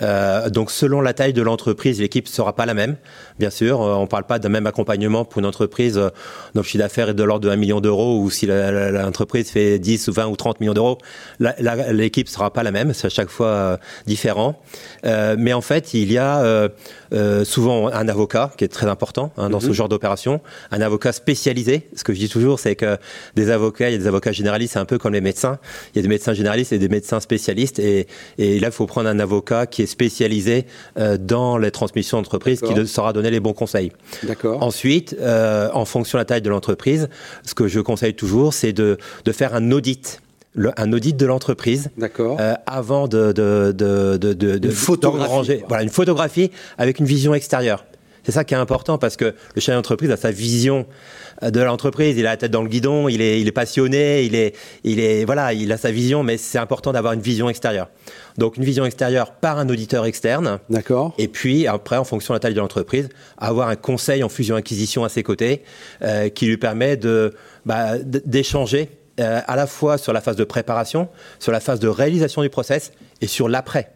Euh, 0.03 0.51
donc 0.51 0.71
selon 0.71 1.01
la 1.01 1.13
taille 1.13 1.33
de 1.33 1.43
l'entreprise, 1.43 2.01
l'équipe 2.01 2.27
ne 2.27 2.31
sera 2.31 2.55
pas 2.55 2.67
la 2.67 2.75
même. 2.75 2.97
Bien 3.39 3.51
sûr, 3.51 3.81
euh, 3.83 3.95
on 3.95 4.03
ne 4.03 4.07
parle 4.07 4.25
pas 4.25 4.39
d'un 4.39 4.49
même 4.49 4.67
accompagnement 4.67 5.25
pour 5.25 5.41
une 5.41 5.47
entreprise 5.47 5.99
euh, 5.99 6.11
dont 6.55 6.61
le 6.61 6.63
chiffre 6.63 6.83
d'affaires 6.83 7.11
est 7.11 7.15
de 7.15 7.23
l'ordre 7.23 7.47
de 7.47 7.51
1 7.51 7.57
million 7.57 7.81
d'euros 7.81 8.21
ou 8.21 8.31
si 8.31 8.47
l'entreprise 8.47 9.51
fait 9.51 9.79
10 9.79 10.09
ou 10.09 10.13
20 10.13 10.27
ou 10.27 10.37
30 10.37 10.61
millions 10.61 10.75
d'euros, 10.75 10.99
l'équipe 11.39 12.27
ne 12.27 12.33
sera 12.33 12.53
pas 12.53 12.63
la 12.63 12.71
même, 12.71 12.93
c'est 12.93 13.07
à 13.07 13.11
chaque 13.11 13.31
fois 13.31 13.79
différent. 14.07 14.61
mais 15.05 15.53
en 15.53 15.61
fait, 15.61 15.95
il 15.95 16.13
y 16.13 16.19
a 16.19 16.69
souvent 17.45 17.89
un 17.89 18.09
avocat 18.09 18.53
qui 18.57 18.65
est 18.65 18.69
très 18.69 18.87
important 18.87 19.33
hein, 19.37 19.51
dans 19.51 19.61
ce 19.61 19.69
mhm. 19.69 19.73
genre 19.73 19.89
d'opération, 19.89 20.41
un 20.71 20.81
avocat 20.81 21.13
spécialisé. 21.13 21.89
Ce 21.97 22.05
que 22.05 22.15
je 22.15 22.19
dis 22.19 22.29
toujours, 22.29 22.59
c'est 22.59 22.77
que 22.77 22.99
des 23.35 23.51
avocats, 23.51 23.91
il 23.91 23.93
y 23.93 23.97
a 23.97 23.99
des 23.99 24.07
avocats 24.07 24.33
généralistes, 24.33 24.75
c'est 24.75 24.79
un 24.79 24.85
peu 24.85 24.99
comme 24.99 25.13
les 25.13 25.21
médecins. 25.21 25.59
Il 25.95 25.97
y 25.97 25.99
a 25.99 26.03
des 26.03 26.09
médecins 26.09 26.35
généralistes 26.35 26.73
et 26.73 26.79
des 26.79 26.89
médecins 26.89 27.21
spécialisés 27.21 27.33
spécialiste 27.33 27.79
et, 27.79 28.07
et 28.39 28.61
là, 28.61 28.69
il 28.69 28.73
faut 28.73 28.87
prendre 28.87 29.09
un 29.09 29.19
avocat 29.19 29.67
qui 29.67 29.83
est 29.83 29.87
spécialisé 29.87 30.67
euh, 30.99 31.17
dans 31.19 31.57
les 31.57 31.71
transmissions 31.71 32.19
d'entreprise, 32.19 32.61
qui 32.61 32.87
saura 32.87 33.13
donner 33.13 33.31
les 33.31 33.41
bons 33.41 33.55
conseils. 33.55 33.91
D'accord. 34.23 34.63
Ensuite, 34.63 35.17
euh, 35.21 35.71
en 35.73 35.85
fonction 35.85 36.19
de 36.19 36.21
la 36.21 36.25
taille 36.27 36.43
de 36.43 36.51
l'entreprise, 36.51 37.09
ce 37.45 37.55
que 37.55 37.69
je 37.69 37.81
conseille 37.81 38.15
toujours, 38.15 38.53
c'est 38.53 38.73
de, 38.73 38.99
de 39.25 39.33
faire 39.33 39.55
un 39.55 39.71
audit. 39.73 40.21
Un 40.77 40.93
audit 40.93 41.17
de 41.17 41.27
l'entreprise 41.27 41.91
euh, 42.21 42.55
avant 42.67 43.09
de, 43.09 43.33
de, 43.33 43.73
de, 43.73 44.17
de, 44.17 44.33
de 44.35 44.69
une 44.69 44.75
photographie, 44.75 45.63
voilà, 45.69 45.83
une 45.83 45.89
photographie 45.89 46.51
avec 46.79 46.99
une 46.99 47.07
vision 47.07 47.35
extérieure. 47.35 47.85
C'est 48.25 48.33
ça 48.33 48.45
qui 48.45 48.55
est 48.55 48.59
important 48.59 48.99
parce 48.99 49.17
que 49.17 49.35
le 49.55 49.61
chef 49.61 49.75
d'entreprise 49.75 50.11
a 50.13 50.17
sa 50.17 50.31
vision 50.31 50.87
euh, 51.43 51.51
de 51.51 51.61
l'entreprise, 51.61 52.17
il 52.17 52.27
a 52.27 52.31
la 52.31 52.37
tête 52.37 52.53
dans 52.53 52.63
le 52.63 52.69
guidon, 52.69 53.09
il 53.09 53.21
est, 53.21 53.41
il 53.41 53.49
est 53.49 53.53
passionné, 53.53 54.23
il 54.25 54.37
est, 54.37 54.55
il 54.85 55.01
est, 55.01 55.25
voilà, 55.25 55.53
il 55.53 55.73
a 55.73 55.77
sa 55.77 55.91
vision, 55.91 56.23
mais 56.23 56.37
c'est 56.37 56.59
important 56.59 56.93
d'avoir 56.93 57.15
une 57.15 57.21
vision 57.21 57.49
extérieure. 57.49 57.89
Donc 58.39 58.59
une 58.59 58.65
vision 58.65 58.85
extérieure 58.85 59.33
par 59.33 59.59
un 59.59 59.69
auditeur 59.69 60.05
externe. 60.07 60.61
D'accord. 60.71 61.15
Et 61.19 61.27
puis 61.29 61.67
après, 61.67 61.97
en 61.97 62.05
fonction 62.05 62.33
de 62.33 62.37
la 62.37 62.41
taille 62.41 62.55
de 62.55 62.61
l'entreprise, 62.61 63.09
avoir 63.39 63.69
un 63.69 63.77
conseil 63.77 64.23
en 64.23 64.29
fusion-acquisition 64.29 65.03
à 65.03 65.09
ses 65.09 65.25
côtés 65.25 65.63
euh, 66.03 66.29
qui 66.29 66.47
lui 66.47 66.59
permet 66.59 66.97
de 66.97 67.33
bah, 67.67 67.99
d'échanger 67.99 68.89
euh, 69.21 69.41
à 69.47 69.57
la 69.57 69.67
fois 69.67 69.99
sur 69.99 70.13
la 70.13 70.21
phase 70.21 70.37
de 70.37 70.45
préparation, 70.45 71.09
sur 71.39 71.53
la 71.53 71.61
phase 71.61 71.81
de 71.81 71.89
réalisation 71.89 72.43
du 72.43 72.51
process 72.51 72.93
et 73.21 73.27
sur 73.27 73.49
l'après. 73.49 73.93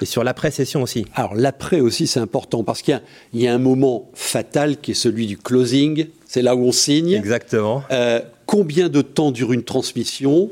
Et 0.00 0.06
sur 0.06 0.24
l'après-session 0.24 0.82
aussi. 0.82 1.06
Alors 1.14 1.34
l'après 1.34 1.80
aussi, 1.80 2.06
c'est 2.06 2.18
important 2.18 2.64
parce 2.64 2.82
qu'il 2.82 3.00
y, 3.34 3.46
a 3.46 3.54
un 3.54 3.58
moment 3.58 4.10
fatal 4.14 4.78
qui 4.78 4.92
est 4.92 4.94
celui 4.94 5.26
du 5.26 5.36
closing. 5.36 6.06
C'est 6.26 6.42
là 6.42 6.56
où 6.56 6.64
on 6.64 6.72
signe. 6.72 7.12
Exactement. 7.12 7.84
Euh, 7.90 8.20
combien 8.46 8.88
de 8.88 9.02
temps 9.02 9.30
dure 9.30 9.52
une 9.52 9.62
transmission 9.62 10.50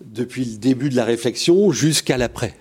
depuis 0.00 0.44
le 0.44 0.56
début 0.56 0.88
de 0.88 0.96
la 0.96 1.04
réflexion 1.04 1.70
jusqu'à 1.70 2.16
l'après? 2.16 2.54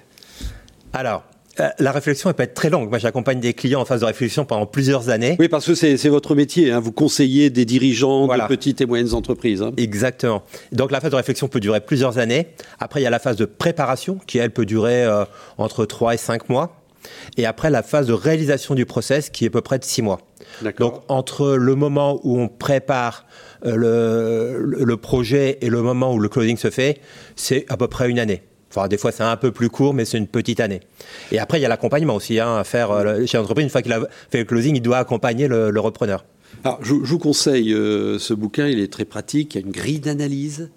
Alors, 0.91 1.23
euh, 1.59 1.69
la 1.77 1.91
réflexion 1.91 2.29
elle 2.29 2.35
peut 2.35 2.43
être 2.43 2.55
très 2.55 2.69
longue. 2.69 2.89
Moi, 2.89 2.97
j'accompagne 2.97 3.39
des 3.39 3.53
clients 3.53 3.81
en 3.81 3.85
phase 3.85 4.01
de 4.01 4.05
réflexion 4.05 4.45
pendant 4.45 4.65
plusieurs 4.65 5.09
années. 5.09 5.35
Oui, 5.39 5.47
parce 5.47 5.65
que 5.65 5.75
c'est 5.75 6.09
votre 6.09 6.35
métier. 6.35 6.71
Hein. 6.71 6.79
Vous 6.79 6.91
conseillez 6.91 7.49
des 7.49 7.65
dirigeants 7.65 8.27
de 8.27 8.47
petites 8.47 8.81
et 8.81 8.85
moyennes 8.85 9.13
entreprises. 9.13 9.61
Hein. 9.61 9.71
Exactement. 9.77 10.43
Donc, 10.71 10.91
la 10.91 10.99
phase 10.99 11.11
de 11.11 11.15
réflexion 11.15 11.47
peut 11.47 11.59
durer 11.59 11.81
plusieurs 11.81 12.17
années. 12.17 12.47
Après, 12.79 13.01
il 13.01 13.03
y 13.03 13.07
a 13.07 13.11
la 13.11 13.19
phase 13.19 13.37
de 13.37 13.45
préparation 13.45 14.19
qui, 14.25 14.39
elle, 14.39 14.51
peut 14.51 14.65
durer 14.65 15.03
euh, 15.03 15.25
entre 15.57 15.85
3 15.85 16.15
et 16.15 16.17
5 16.17 16.49
mois. 16.49 16.79
Et 17.37 17.45
après, 17.45 17.69
la 17.69 17.83
phase 17.83 18.07
de 18.07 18.13
réalisation 18.13 18.75
du 18.75 18.85
process 18.85 19.29
qui 19.29 19.43
est 19.43 19.47
à 19.47 19.51
peu 19.51 19.61
près 19.61 19.77
de 19.77 19.83
6 19.83 20.01
mois. 20.01 20.19
Donc, 20.79 21.01
entre 21.07 21.55
le 21.55 21.75
moment 21.75 22.19
où 22.23 22.39
on 22.39 22.47
prépare 22.47 23.25
euh, 23.65 23.75
le, 24.57 24.83
le 24.83 24.97
projet 24.97 25.57
et 25.61 25.69
le 25.69 25.81
moment 25.81 26.13
où 26.13 26.19
le 26.19 26.29
closing 26.29 26.57
se 26.57 26.69
fait, 26.69 26.99
c'est 27.35 27.65
à 27.69 27.77
peu 27.77 27.87
près 27.87 28.09
une 28.09 28.19
année. 28.19 28.41
Enfin, 28.75 28.87
des 28.87 28.97
fois, 28.97 29.11
c'est 29.11 29.23
un 29.23 29.37
peu 29.37 29.51
plus 29.51 29.69
court, 29.69 29.93
mais 29.93 30.03
c'est 30.03 30.17
une 30.17 30.27
petite 30.27 30.59
année. 30.59 30.79
Et 31.31 31.37
après, 31.37 31.59
il 31.59 31.61
y 31.61 31.65
a 31.65 31.69
l'accompagnement 31.69 32.15
aussi 32.15 32.39
hein, 32.39 32.57
à 32.57 32.63
faire 32.63 32.89
euh, 32.89 33.23
chez 33.27 33.37
l'entreprise. 33.37 33.65
Une 33.65 33.69
fois 33.69 33.83
qu'il 33.83 33.93
a 33.93 33.99
fait 34.31 34.39
le 34.39 34.45
closing, 34.45 34.75
il 34.75 34.81
doit 34.81 34.97
accompagner 34.97 35.47
le, 35.47 35.79
repreneur. 35.79 36.25
Alors, 36.63 36.79
je, 36.81 36.93
vous 36.93 37.19
conseille 37.19 37.71
euh, 37.71 38.17
ce 38.17 38.33
bouquin, 38.33 38.67
il 38.67 38.79
est 38.79 38.91
très 38.91 39.05
pratique. 39.05 39.53
Il 39.53 39.61
y 39.61 39.63
a 39.63 39.65
une 39.67 39.71
grille 39.71 39.99
d'analyse. 39.99 40.71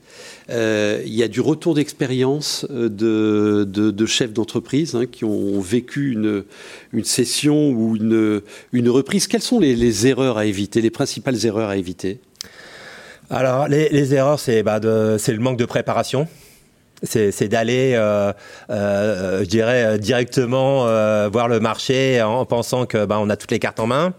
Euh, 0.51 1.01
il 1.07 1.15
y 1.15 1.23
a 1.23 1.29
du 1.29 1.41
retour 1.41 1.73
d'expérience 1.73 2.67
de, 2.69 3.65
de, 3.65 4.07
chefs 4.07 4.35
d'entreprise 4.35 4.95
hein, 4.95 5.07
qui 5.11 5.25
ont 5.25 5.59
vécu 5.59 6.13
une, 6.13 6.45
une 6.93 7.05
session 7.05 7.71
ou 7.71 7.97
une, 7.97 8.43
une 8.75 8.91
reprise. 8.91 9.27
Quelles 9.27 9.41
sont 9.41 9.59
les, 9.59 10.07
erreurs 10.07 10.37
à 10.37 10.45
éviter, 10.45 10.83
les 10.83 10.91
principales 10.91 11.47
erreurs 11.47 11.71
à 11.71 11.79
éviter? 11.79 12.21
Alors, 13.31 13.69
les, 13.69 14.13
erreurs, 14.13 14.39
c'est 14.39 14.63
bah, 14.63 14.81
le 14.83 15.39
manque 15.39 15.59
de 15.59 15.65
préparation 15.65 16.29
c'est 17.03 17.49
d'aller, 17.49 17.93
euh, 17.95 18.33
euh, 18.71 19.41
je 19.41 19.49
dirais, 19.49 19.85
euh, 19.85 19.99
directement 19.99 20.87
voir 21.31 21.49
le 21.49 21.61
marché 21.61 22.23
en 22.23 22.45
pensant 22.45 22.87
que 22.87 23.05
bah, 23.05 23.19
on 23.21 23.29
a 23.29 23.37
toutes 23.37 23.51
les 23.51 23.59
cartes 23.59 23.81
en 23.81 23.87
main. 23.87 24.15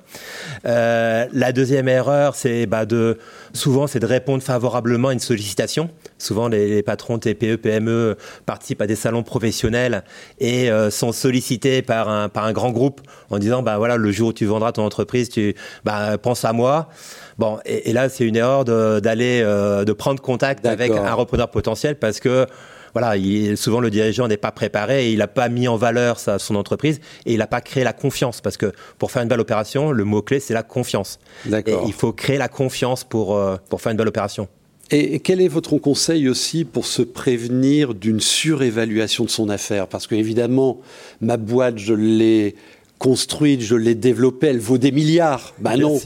la 0.64 1.52
deuxième 1.52 1.88
erreur, 1.88 2.36
c'est 2.36 2.66
bah, 2.66 2.86
de 2.86 3.18
souvent 3.54 3.88
c'est 3.88 4.00
de 4.00 4.06
répondre 4.06 4.44
favorablement 4.44 5.10
à 5.10 5.14
une 5.14 5.20
sollicitation. 5.20 5.90
Souvent, 6.18 6.48
les, 6.48 6.84
patrons 6.84 7.20
TPE, 7.20 7.56
PME 7.58 8.18
participent 8.46 8.82
à 8.82 8.88
des 8.88 8.96
salons 8.96 9.24
professionnels 9.24 10.04
et 10.40 10.70
sont 10.90 11.12
sollicités 11.12 11.82
par 11.82 12.10
un 12.10 12.30
par 12.30 12.46
un 12.46 12.54
grand 12.54 12.72
groupe 12.72 13.02
en 13.30 13.40
disant 13.40 13.64
bah 13.64 13.78
voilà 13.78 13.98
le 13.98 14.12
jour 14.12 14.30
où 14.30 14.34
tu 14.34 14.46
vendras 14.46 14.72
ton 14.72 14.84
entreprise, 14.84 15.30
tu 15.30 15.56
bah 15.84 16.18
pense 16.18 16.46
à 16.46 16.54
moi. 16.54 16.90
Bon, 17.38 17.60
et, 17.66 17.94
là, 17.94 18.10
c'est 18.10 18.26
une 18.26 18.36
erreur 18.36 18.66
d'aller, 18.66 19.42
euh, 19.44 19.86
de, 19.86 19.94
prendre 19.94 20.22
contact 20.22 20.66
avec 20.66 20.92
un 20.92 21.14
repreneur 21.14 21.52
potentiel 21.52 21.96
parce 21.96 22.20
que 22.20 22.48
voilà, 22.94 23.16
souvent 23.56 23.80
le 23.80 23.92
dirigeant 23.92 24.28
n'est 24.28 24.38
pas 24.38 24.52
préparé 24.52 25.08
et 25.08 25.12
il 25.12 25.20
n'a 25.20 25.28
pas 25.28 25.50
mis 25.50 25.68
en 25.68 25.76
valeur 25.76 26.20
sa, 26.20 26.40
son 26.40 26.56
entreprise 26.56 27.00
et 27.26 27.34
il 27.34 27.38
n'a 27.38 27.48
pas 27.48 27.62
créé 27.62 27.84
la 27.84 27.94
confiance 27.94 28.42
parce 28.42 28.58
que 28.58 28.72
pour 28.98 29.12
faire 29.12 29.22
une 29.22 29.30
belle 29.30 29.40
opération, 29.40 29.92
le 29.92 30.04
mot 30.04 30.24
clé 30.24 30.40
c'est 30.40 30.56
la 30.56 30.64
confiance. 30.64 31.20
Et 31.46 31.76
il 31.86 31.94
faut 31.94 32.12
créer 32.12 32.38
la 32.38 32.48
confiance 32.48 33.04
pour 33.04 33.36
euh, 33.36 33.58
pour 33.70 33.82
faire 33.82 33.92
une 33.92 33.98
belle 33.98 34.08
opération. 34.08 34.48
Et 34.90 35.20
quel 35.20 35.42
est 35.42 35.50
votre 35.50 35.78
conseil 35.78 36.30
aussi 36.30 36.64
pour 36.64 36.86
se 36.86 37.02
prévenir 37.02 37.94
d'une 37.94 38.22
surévaluation 38.22 39.26
de 39.26 39.30
son 39.30 39.50
affaire? 39.50 39.88
Parce 39.88 40.08
que 40.08 40.16
évidemment, 40.16 40.80
ma 41.20 41.36
boîte, 41.36 41.78
je 41.78 41.94
l'ai 41.94 42.56
construite, 42.98 43.62
je 43.62 43.76
l'ai 43.76 43.96
développée, 43.96 44.48
elle 44.48 44.60
vaut 44.60 44.78
des 44.78 44.94
milliards. 44.94 45.54
Bah 45.60 45.76
non. 45.76 46.00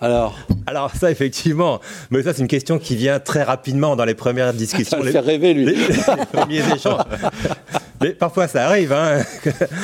Alors, 0.00 0.38
alors 0.66 0.90
ça 0.90 1.10
effectivement, 1.10 1.80
mais 2.10 2.22
ça 2.22 2.34
c'est 2.34 2.42
une 2.42 2.48
question 2.48 2.78
qui 2.78 2.96
vient 2.96 3.20
très 3.20 3.42
rapidement 3.42 3.96
dans 3.96 4.04
les 4.04 4.14
premières 4.14 4.52
discussions. 4.52 4.98
Ça 4.98 5.04
le 5.04 5.10
fait 5.10 5.20
rêver 5.20 5.54
lui. 5.54 5.66
Les, 5.66 5.76
premiers 6.32 6.74
échanges. 6.74 7.00
Mais 8.00 8.10
parfois 8.10 8.48
ça 8.48 8.66
arrive. 8.66 8.92
Hein. 8.92 9.22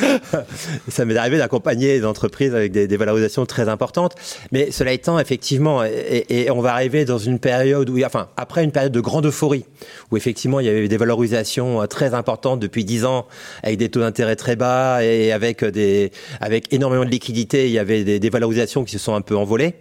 ça 0.89 1.05
m'est 1.05 1.17
arrivé 1.17 1.39
d'accompagner 1.39 1.99
des 1.99 2.05
entreprises 2.05 2.55
avec 2.55 2.73
des, 2.73 2.97
valorisations 2.97 3.47
très 3.47 3.69
importantes. 3.69 4.15
Mais 4.53 4.71
cela 4.71 4.93
étant, 4.93 5.19
effectivement, 5.19 5.83
et, 5.85 6.51
on 6.51 6.61
va 6.61 6.73
arriver 6.73 7.05
dans 7.05 7.19
une 7.19 7.39
période 7.39 7.89
où, 7.89 8.03
enfin, 8.05 8.29
après 8.37 8.65
une 8.65 8.73
période 8.73 8.93
de 8.93 9.01
grande 9.01 9.27
euphorie, 9.27 9.65
où 10.11 10.17
effectivement 10.17 10.61
il 10.61 10.67
y 10.67 10.69
avait 10.69 10.89
des 10.89 10.97
valorisations 10.97 11.83
euh, 11.83 11.87
très 11.87 12.15
importantes 12.15 12.61
depuis 12.61 12.85
10 12.85 13.05
ans, 13.05 13.27
avec 13.63 13.79
des 13.79 13.89
taux 13.89 14.01
d'intérêt 14.01 14.37
très 14.37 14.57
bas 14.57 15.05
et 15.05 15.33
avec 15.33 15.65
des, 15.65 16.11
avec 16.41 16.73
énormément 16.73 17.05
de 17.05 17.11
liquidités, 17.11 17.67
il 17.67 17.73
y 17.73 17.79
avait 17.79 18.05
des, 18.05 18.19
des 18.19 18.31
valorisations 18.31 18.85
qui 18.85 18.93
se 18.93 18.99
sont 18.99 19.15
un 19.15 19.21
peu 19.21 19.37
envolées. 19.37 19.75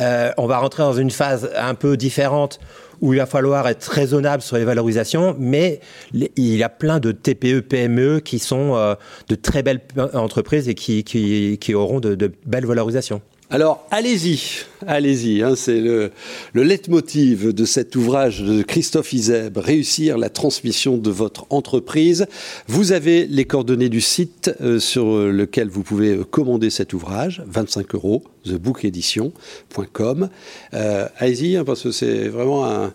Euh, 0.00 0.32
on 0.38 0.46
va 0.46 0.58
rentrer 0.58 0.82
dans 0.82 0.94
une 0.94 1.10
phase 1.10 1.50
un 1.56 1.74
peu 1.74 1.96
différente 1.96 2.58
où 3.00 3.12
il 3.12 3.18
va 3.18 3.26
falloir 3.26 3.68
être 3.68 3.86
raisonnable 3.90 4.42
sur 4.42 4.56
les 4.56 4.64
valorisations, 4.64 5.36
mais 5.38 5.80
il 6.12 6.56
y 6.56 6.62
a 6.62 6.68
plein 6.68 6.98
de 6.98 7.12
TPE, 7.12 7.60
PME 7.60 8.20
qui 8.20 8.38
sont 8.38 8.74
euh, 8.74 8.94
de 9.28 9.34
très 9.34 9.62
belles 9.62 9.82
entreprises 10.14 10.68
et 10.68 10.74
qui, 10.74 11.74
auront 11.74 12.00
de 12.00 12.32
belles 12.46 12.66
valorisations. 12.66 13.20
Alors, 13.48 13.86
allez-y, 13.92 14.40
allez-y. 14.88 15.42
Hein, 15.42 15.54
c'est 15.54 15.80
le, 15.80 16.10
le 16.52 16.62
leitmotiv 16.64 17.52
de 17.52 17.64
cet 17.64 17.94
ouvrage 17.94 18.42
de 18.42 18.62
Christophe 18.62 19.12
Izeb, 19.12 19.56
réussir 19.58 20.18
la 20.18 20.30
transmission 20.30 20.96
de 20.96 21.10
votre 21.10 21.46
entreprise. 21.50 22.26
Vous 22.66 22.90
avez 22.90 23.26
les 23.26 23.44
coordonnées 23.44 23.88
du 23.88 24.00
site 24.00 24.50
euh, 24.60 24.80
sur 24.80 25.06
lequel 25.06 25.68
vous 25.68 25.84
pouvez 25.84 26.18
commander 26.28 26.70
cet 26.70 26.92
ouvrage, 26.92 27.44
25 27.46 27.94
euros, 27.94 28.24
thebookedition.com. 28.44 30.28
Euh, 30.74 31.08
allez-y, 31.18 31.56
hein, 31.56 31.64
parce 31.64 31.82
que 31.82 31.92
c'est 31.92 32.26
vraiment 32.28 32.66
un, 32.66 32.92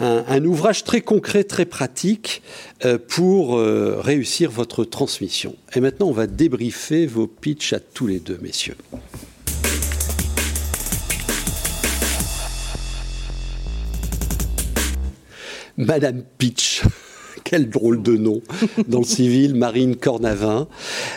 un, 0.00 0.44
ouvrage 0.44 0.84
très 0.84 1.00
concret, 1.00 1.44
très 1.44 1.64
pratique 1.64 2.42
euh, 2.84 2.98
pour 2.98 3.56
euh, 3.56 4.00
réussir 4.00 4.50
votre 4.50 4.84
transmission. 4.84 5.54
Et 5.74 5.80
maintenant, 5.80 6.08
on 6.08 6.12
va 6.12 6.26
débriefer 6.26 7.06
vos 7.06 7.26
pitchs 7.28 7.72
à 7.72 7.80
tous 7.80 8.06
les 8.08 8.18
deux, 8.18 8.38
messieurs. 8.42 8.76
Madame 15.76 16.22
Pitch. 16.38 16.82
Quel 17.44 17.68
drôle 17.68 18.02
de 18.02 18.16
nom 18.16 18.40
dans 18.86 19.00
le 19.00 19.04
civil, 19.04 19.54
Marine 19.54 19.96
Cornavin, 19.96 20.68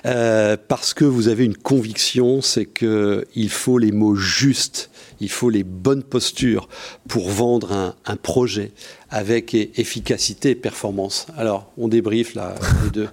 euh, 0.05 0.57
parce 0.67 0.93
que 0.93 1.05
vous 1.05 1.27
avez 1.27 1.45
une 1.45 1.55
conviction, 1.55 2.41
c'est 2.41 2.65
qu'il 2.65 3.49
faut 3.49 3.77
les 3.77 3.91
mots 3.91 4.15
justes 4.15 4.89
il 5.19 5.29
faut 5.29 5.49
les 5.49 5.63
bonnes 5.63 6.03
postures 6.03 6.67
pour 7.07 7.29
vendre 7.29 7.71
un, 7.71 7.95
un 8.05 8.15
projet 8.15 8.71
avec 9.15 9.53
efficacité 9.53 10.49
et 10.51 10.55
performance. 10.55 11.27
Alors, 11.37 11.71
on 11.77 11.87
débriefe 11.87 12.35
là, 12.35 12.55
les 12.83 12.89
deux, 12.89 13.07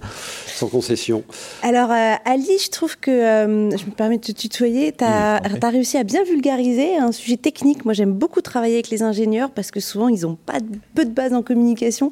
sans 0.47 0.67
concession. 0.67 1.23
Alors, 1.61 1.91
euh, 1.91 2.15
Ali, 2.25 2.57
je 2.61 2.69
trouve 2.69 2.97
que, 2.97 3.09
euh, 3.09 3.77
je 3.77 3.85
me 3.85 3.91
permets 3.91 4.17
de 4.17 4.23
te 4.23 4.31
tutoyer, 4.33 4.91
tu 4.91 5.03
as, 5.05 5.39
réussi 5.63 5.97
à 5.97 6.03
bien 6.03 6.23
vulgariser 6.25 6.97
un 6.97 7.13
sujet 7.13 7.37
technique. 7.37 7.85
Moi, 7.85 7.93
j'aime 7.93 8.11
beaucoup 8.11 8.41
travailler 8.41 8.73
avec 8.75 8.89
les 8.89 9.01
ingénieurs 9.01 9.51
parce 9.51 9.71
que 9.71 9.79
souvent, 9.79 10.09
ils 10.09 10.27
ont 10.27 10.35
pas 10.35 10.57
peu 10.93 11.05
de 11.05 11.11
base 11.11 11.33
en 11.33 11.41
communication. 11.41 12.11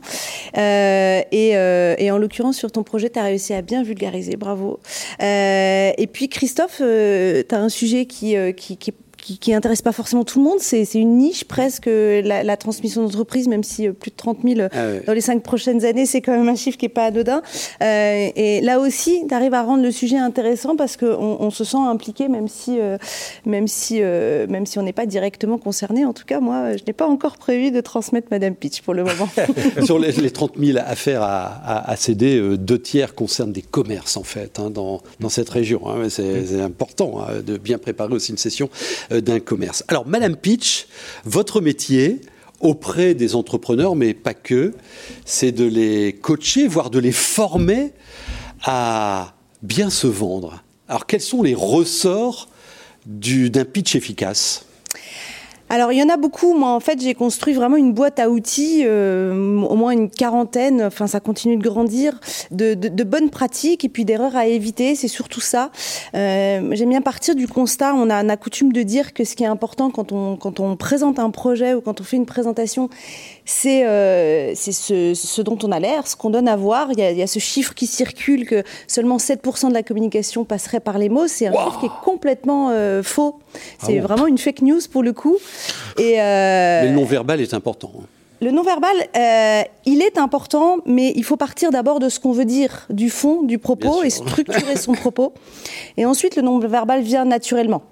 Euh, 0.57 1.21
et, 1.31 1.49
et, 1.49 2.11
en 2.11 2.17
l'occurrence, 2.17 2.57
sur 2.57 2.71
ton 2.71 2.83
projet, 2.83 3.09
tu 3.09 3.19
as 3.19 3.23
réussi 3.23 3.53
à 3.53 3.61
bien 3.61 3.83
vulgariser. 3.83 4.37
Bravo. 4.37 4.79
et 5.19 6.09
puis, 6.13 6.29
Christophe, 6.29 6.77
tu 6.77 6.83
as 7.55 7.59
un 7.59 7.69
sujet 7.69 8.05
qui, 8.05 8.35
qui, 8.55 8.77
qui 8.77 8.89
est 8.91 8.95
qui, 9.21 9.37
qui 9.37 9.53
intéresse 9.53 9.81
pas 9.81 9.91
forcément 9.91 10.23
tout 10.23 10.39
le 10.39 10.45
monde. 10.45 10.59
C'est 10.59 10.93
une 10.95 11.17
niche 11.17 11.45
presque, 11.45 11.85
la, 11.87 12.43
la 12.43 12.57
transmission 12.57 13.03
d'entreprise, 13.03 13.47
même 13.47 13.63
si 13.63 13.87
euh, 13.87 13.93
plus 13.93 14.11
de 14.11 14.15
30 14.15 14.39
000 14.43 14.67
ah 14.71 14.77
dans 15.05 15.13
les 15.13 15.21
cinq 15.21 15.43
prochaines 15.43 15.85
années, 15.85 16.05
c'est 16.05 16.21
quand 16.21 16.31
même 16.31 16.49
un 16.49 16.55
chiffre 16.55 16.77
qui 16.77 16.85
est 16.85 16.89
pas 16.89 17.05
anodin. 17.05 17.41
Euh, 17.81 18.29
et 18.35 18.61
là 18.61 18.79
aussi, 18.79 19.23
tu 19.27 19.33
arrives 19.33 19.53
à 19.53 19.63
rendre 19.63 19.83
le 19.83 19.91
sujet 19.91 20.17
intéressant 20.17 20.75
parce 20.75 20.97
qu'on 20.97 21.37
on 21.39 21.49
se 21.51 21.63
sent 21.63 21.77
impliqué, 21.77 22.27
même 22.27 22.47
si, 22.47 22.79
euh, 22.79 22.97
même 23.45 23.67
si, 23.67 23.99
euh, 24.01 24.47
même 24.47 24.65
si 24.65 24.79
on 24.79 24.83
n'est 24.83 24.93
pas 24.93 25.05
directement 25.05 25.57
concerné. 25.57 26.05
En 26.05 26.13
tout 26.13 26.25
cas, 26.25 26.39
moi, 26.39 26.75
je 26.77 26.83
n'ai 26.85 26.93
pas 26.93 27.07
encore 27.07 27.37
prévu 27.37 27.71
de 27.71 27.81
transmettre 27.81 28.27
Madame 28.31 28.55
Pitch 28.55 28.81
pour 28.81 28.93
le 28.93 29.03
moment. 29.03 29.29
Sur 29.85 29.99
les, 29.99 30.11
les, 30.11 30.31
30 30.31 30.53
000 30.57 30.79
affaires 30.83 31.21
à, 31.21 31.45
à, 31.45 31.91
à 31.91 31.95
céder, 31.95 32.57
deux 32.57 32.79
tiers 32.79 33.13
concernent 33.15 33.53
des 33.53 33.61
commerces, 33.61 34.17
en 34.17 34.23
fait, 34.23 34.59
hein, 34.59 34.69
dans, 34.69 35.01
dans 35.19 35.29
cette 35.29 35.49
région. 35.49 35.81
Hein. 35.87 36.09
C'est 36.09 36.59
important 36.61 37.19
hein, 37.21 37.41
de 37.45 37.57
bien 37.57 37.77
préparer 37.77 38.13
aussi 38.13 38.31
une 38.31 38.37
session 38.37 38.69
euh, 39.10 39.10
d'un 39.11 39.39
commerce. 39.39 39.83
Alors, 39.87 40.07
Madame 40.07 40.35
Pitch, 40.35 40.87
votre 41.25 41.61
métier 41.61 42.21
auprès 42.59 43.13
des 43.13 43.35
entrepreneurs, 43.35 43.95
mais 43.95 44.13
pas 44.13 44.33
que, 44.33 44.73
c'est 45.25 45.51
de 45.51 45.65
les 45.65 46.13
coacher, 46.13 46.67
voire 46.67 46.89
de 46.89 46.99
les 46.99 47.11
former 47.11 47.91
à 48.63 49.33
bien 49.63 49.89
se 49.89 50.07
vendre. 50.07 50.63
Alors, 50.87 51.05
quels 51.05 51.21
sont 51.21 51.43
les 51.43 51.55
ressorts 51.55 52.49
d'un 53.05 53.65
pitch 53.65 53.95
efficace? 53.95 54.65
Alors 55.71 55.93
il 55.93 55.99
y 55.99 56.03
en 56.03 56.09
a 56.09 56.17
beaucoup. 56.17 56.53
Moi 56.53 56.69
en 56.69 56.81
fait 56.81 57.01
j'ai 57.01 57.13
construit 57.13 57.53
vraiment 57.53 57.77
une 57.77 57.93
boîte 57.93 58.19
à 58.19 58.29
outils, 58.29 58.81
euh, 58.83 59.61
au 59.61 59.75
moins 59.75 59.91
une 59.91 60.09
quarantaine. 60.09 60.83
Enfin 60.83 61.07
ça 61.07 61.21
continue 61.21 61.55
de 61.55 61.63
grandir, 61.63 62.19
de, 62.51 62.73
de, 62.73 62.89
de 62.89 63.03
bonnes 63.05 63.29
pratiques 63.29 63.85
et 63.85 63.89
puis 63.89 64.03
d'erreurs 64.03 64.35
à 64.35 64.47
éviter. 64.47 64.95
C'est 64.95 65.07
surtout 65.07 65.39
ça. 65.39 65.71
Euh, 66.13 66.69
J'aime 66.73 66.89
bien 66.89 67.01
partir 67.01 67.35
du 67.35 67.47
constat. 67.47 67.93
On 67.95 68.09
a, 68.09 68.21
on 68.21 68.27
a 68.27 68.35
coutume 68.35 68.73
de 68.73 68.83
dire 68.83 69.13
que 69.13 69.23
ce 69.23 69.33
qui 69.33 69.43
est 69.43 69.47
important 69.47 69.91
quand 69.91 70.11
on 70.11 70.35
quand 70.35 70.59
on 70.59 70.75
présente 70.75 71.19
un 71.19 71.29
projet 71.29 71.73
ou 71.73 71.79
quand 71.79 72.01
on 72.01 72.03
fait 72.03 72.17
une 72.17 72.25
présentation, 72.25 72.89
c'est 73.45 73.85
euh, 73.85 74.53
ce, 74.55 75.13
ce, 75.13 75.41
dont 75.41 75.57
on 75.63 75.71
a 75.71 75.79
l'air, 75.79 76.05
ce 76.05 76.17
qu'on 76.17 76.29
donne 76.29 76.47
à 76.47 76.55
voir. 76.57 76.89
Il 76.91 76.99
y, 76.99 77.03
a, 77.03 77.11
il 77.11 77.17
y, 77.17 77.21
a, 77.21 77.27
ce 77.27 77.39
chiffre 77.39 77.73
qui 77.73 77.87
circule 77.87 78.45
que 78.45 78.63
seulement 78.87 79.17
7% 79.17 79.69
de 79.69 79.73
la 79.73 79.83
communication 79.83 80.43
passerait 80.43 80.79
par 80.79 80.97
les 80.97 81.09
mots. 81.09 81.27
C'est 81.27 81.47
un 81.47 81.53
wow. 81.53 81.59
chiffre 81.65 81.79
qui 81.79 81.85
est 81.85 82.03
complètement 82.03 82.69
euh, 82.71 83.03
faux. 83.03 83.39
C'est 83.79 83.97
ah 83.97 84.01
bon. 84.01 84.07
vraiment 84.07 84.27
une 84.27 84.37
fake 84.37 84.61
news 84.61 84.79
pour 84.91 85.03
le 85.03 85.13
coup. 85.13 85.37
Et 85.97 86.21
euh, 86.21 86.83
le 86.83 86.91
non-verbal 86.91 87.41
est 87.41 87.53
important. 87.53 87.91
Le 88.41 88.49
non-verbal, 88.49 88.95
euh, 89.15 89.61
il 89.85 90.01
est 90.01 90.17
important, 90.17 90.79
mais 90.87 91.13
il 91.15 91.23
faut 91.23 91.37
partir 91.37 91.69
d'abord 91.69 91.99
de 91.99 92.09
ce 92.09 92.19
qu'on 92.19 92.31
veut 92.31 92.45
dire, 92.45 92.87
du 92.89 93.11
fond, 93.11 93.43
du 93.43 93.59
propos, 93.59 94.01
et 94.01 94.09
structurer 94.09 94.77
son 94.77 94.93
propos. 94.93 95.33
Et 95.97 96.05
ensuite, 96.05 96.35
le 96.35 96.41
non-verbal 96.41 97.01
vient 97.01 97.23
naturellement. 97.23 97.83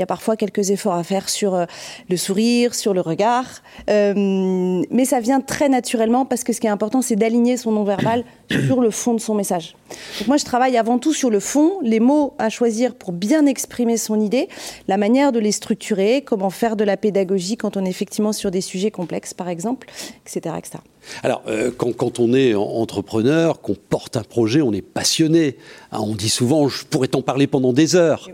Il 0.00 0.02
y 0.02 0.04
a 0.04 0.06
parfois 0.06 0.34
quelques 0.34 0.70
efforts 0.70 0.94
à 0.94 1.04
faire 1.04 1.28
sur 1.28 1.54
euh, 1.54 1.66
le 2.08 2.16
sourire, 2.16 2.74
sur 2.74 2.94
le 2.94 3.02
regard, 3.02 3.44
euh, 3.90 4.82
mais 4.90 5.04
ça 5.04 5.20
vient 5.20 5.42
très 5.42 5.68
naturellement 5.68 6.24
parce 6.24 6.42
que 6.42 6.54
ce 6.54 6.60
qui 6.62 6.66
est 6.66 6.70
important, 6.70 7.02
c'est 7.02 7.16
d'aligner 7.16 7.58
son 7.58 7.72
non-verbal 7.72 8.24
sur 8.66 8.80
le 8.80 8.90
fond 8.90 9.12
de 9.12 9.20
son 9.20 9.34
message. 9.34 9.76
Donc 10.18 10.28
moi, 10.28 10.38
je 10.38 10.46
travaille 10.46 10.78
avant 10.78 10.98
tout 10.98 11.12
sur 11.12 11.28
le 11.28 11.38
fond, 11.38 11.80
les 11.82 12.00
mots 12.00 12.32
à 12.38 12.48
choisir 12.48 12.94
pour 12.94 13.12
bien 13.12 13.44
exprimer 13.44 13.98
son 13.98 14.18
idée, 14.18 14.48
la 14.88 14.96
manière 14.96 15.32
de 15.32 15.38
les 15.38 15.52
structurer, 15.52 16.22
comment 16.22 16.48
faire 16.48 16.76
de 16.76 16.84
la 16.84 16.96
pédagogie 16.96 17.58
quand 17.58 17.76
on 17.76 17.84
est 17.84 17.90
effectivement 17.90 18.32
sur 18.32 18.50
des 18.50 18.62
sujets 18.62 18.90
complexes, 18.90 19.34
par 19.34 19.50
exemple, 19.50 19.86
etc. 20.24 20.54
etc. 20.56 20.78
Alors, 21.22 21.42
euh, 21.46 21.70
quand, 21.76 21.94
quand, 21.94 22.20
on 22.20 22.32
est 22.32 22.54
entrepreneur, 22.54 23.60
qu'on 23.60 23.74
porte 23.74 24.16
un 24.16 24.22
projet, 24.22 24.62
on 24.62 24.72
est 24.72 24.80
passionné. 24.80 25.56
Hein, 25.92 25.98
on 26.00 26.14
dit 26.14 26.30
souvent, 26.30 26.68
je 26.68 26.86
pourrais 26.86 27.08
t'en 27.08 27.20
parler 27.20 27.46
pendant 27.46 27.74
des 27.74 27.96
heures. 27.96 28.28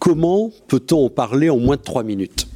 Comment 0.00 0.50
peut-on 0.66 1.04
en 1.04 1.10
parler 1.10 1.50
en 1.50 1.58
moins 1.58 1.76
de 1.76 1.82
trois 1.82 2.02
minutes? 2.02 2.46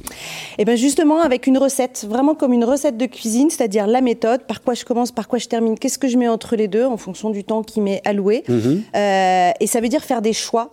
Et 0.57 0.61
eh 0.61 0.65
bien 0.65 0.75
justement 0.75 1.21
avec 1.21 1.47
une 1.47 1.57
recette, 1.57 2.05
vraiment 2.09 2.33
comme 2.33 2.53
une 2.53 2.63
recette 2.63 2.97
de 2.97 3.05
cuisine, 3.05 3.49
c'est-à-dire 3.49 3.87
la 3.87 4.01
méthode, 4.01 4.43
par 4.47 4.63
quoi 4.63 4.73
je 4.73 4.83
commence, 4.83 5.11
par 5.11 5.27
quoi 5.27 5.37
je 5.37 5.47
termine, 5.47 5.77
qu'est-ce 5.77 5.99
que 5.99 6.07
je 6.07 6.17
mets 6.17 6.27
entre 6.27 6.55
les 6.55 6.67
deux 6.67 6.85
en 6.85 6.97
fonction 6.97 7.29
du 7.29 7.43
temps 7.43 7.61
qui 7.61 7.81
m'est 7.81 8.01
alloué. 8.05 8.43
Mmh. 8.47 8.53
Euh, 8.95 9.51
et 9.59 9.67
ça 9.67 9.79
veut 9.79 9.89
dire 9.89 10.03
faire 10.03 10.21
des 10.21 10.33
choix. 10.33 10.71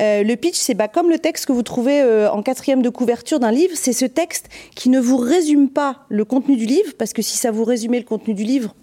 Euh, 0.00 0.22
le 0.22 0.36
pitch, 0.36 0.56
c'est 0.56 0.74
bah, 0.74 0.86
comme 0.86 1.10
le 1.10 1.18
texte 1.18 1.46
que 1.46 1.52
vous 1.52 1.62
trouvez 1.62 2.02
euh, 2.02 2.30
en 2.30 2.42
quatrième 2.42 2.82
de 2.82 2.88
couverture 2.88 3.40
d'un 3.40 3.50
livre, 3.50 3.72
c'est 3.74 3.92
ce 3.92 4.04
texte 4.04 4.48
qui 4.76 4.90
ne 4.90 5.00
vous 5.00 5.16
résume 5.16 5.70
pas 5.70 6.00
le 6.08 6.24
contenu 6.24 6.56
du 6.56 6.66
livre, 6.66 6.92
parce 6.98 7.12
que 7.12 7.22
si 7.22 7.36
ça 7.36 7.50
vous 7.50 7.64
résumait 7.64 7.98
le 7.98 8.04
contenu 8.04 8.34
du 8.34 8.44
livre, 8.44 8.74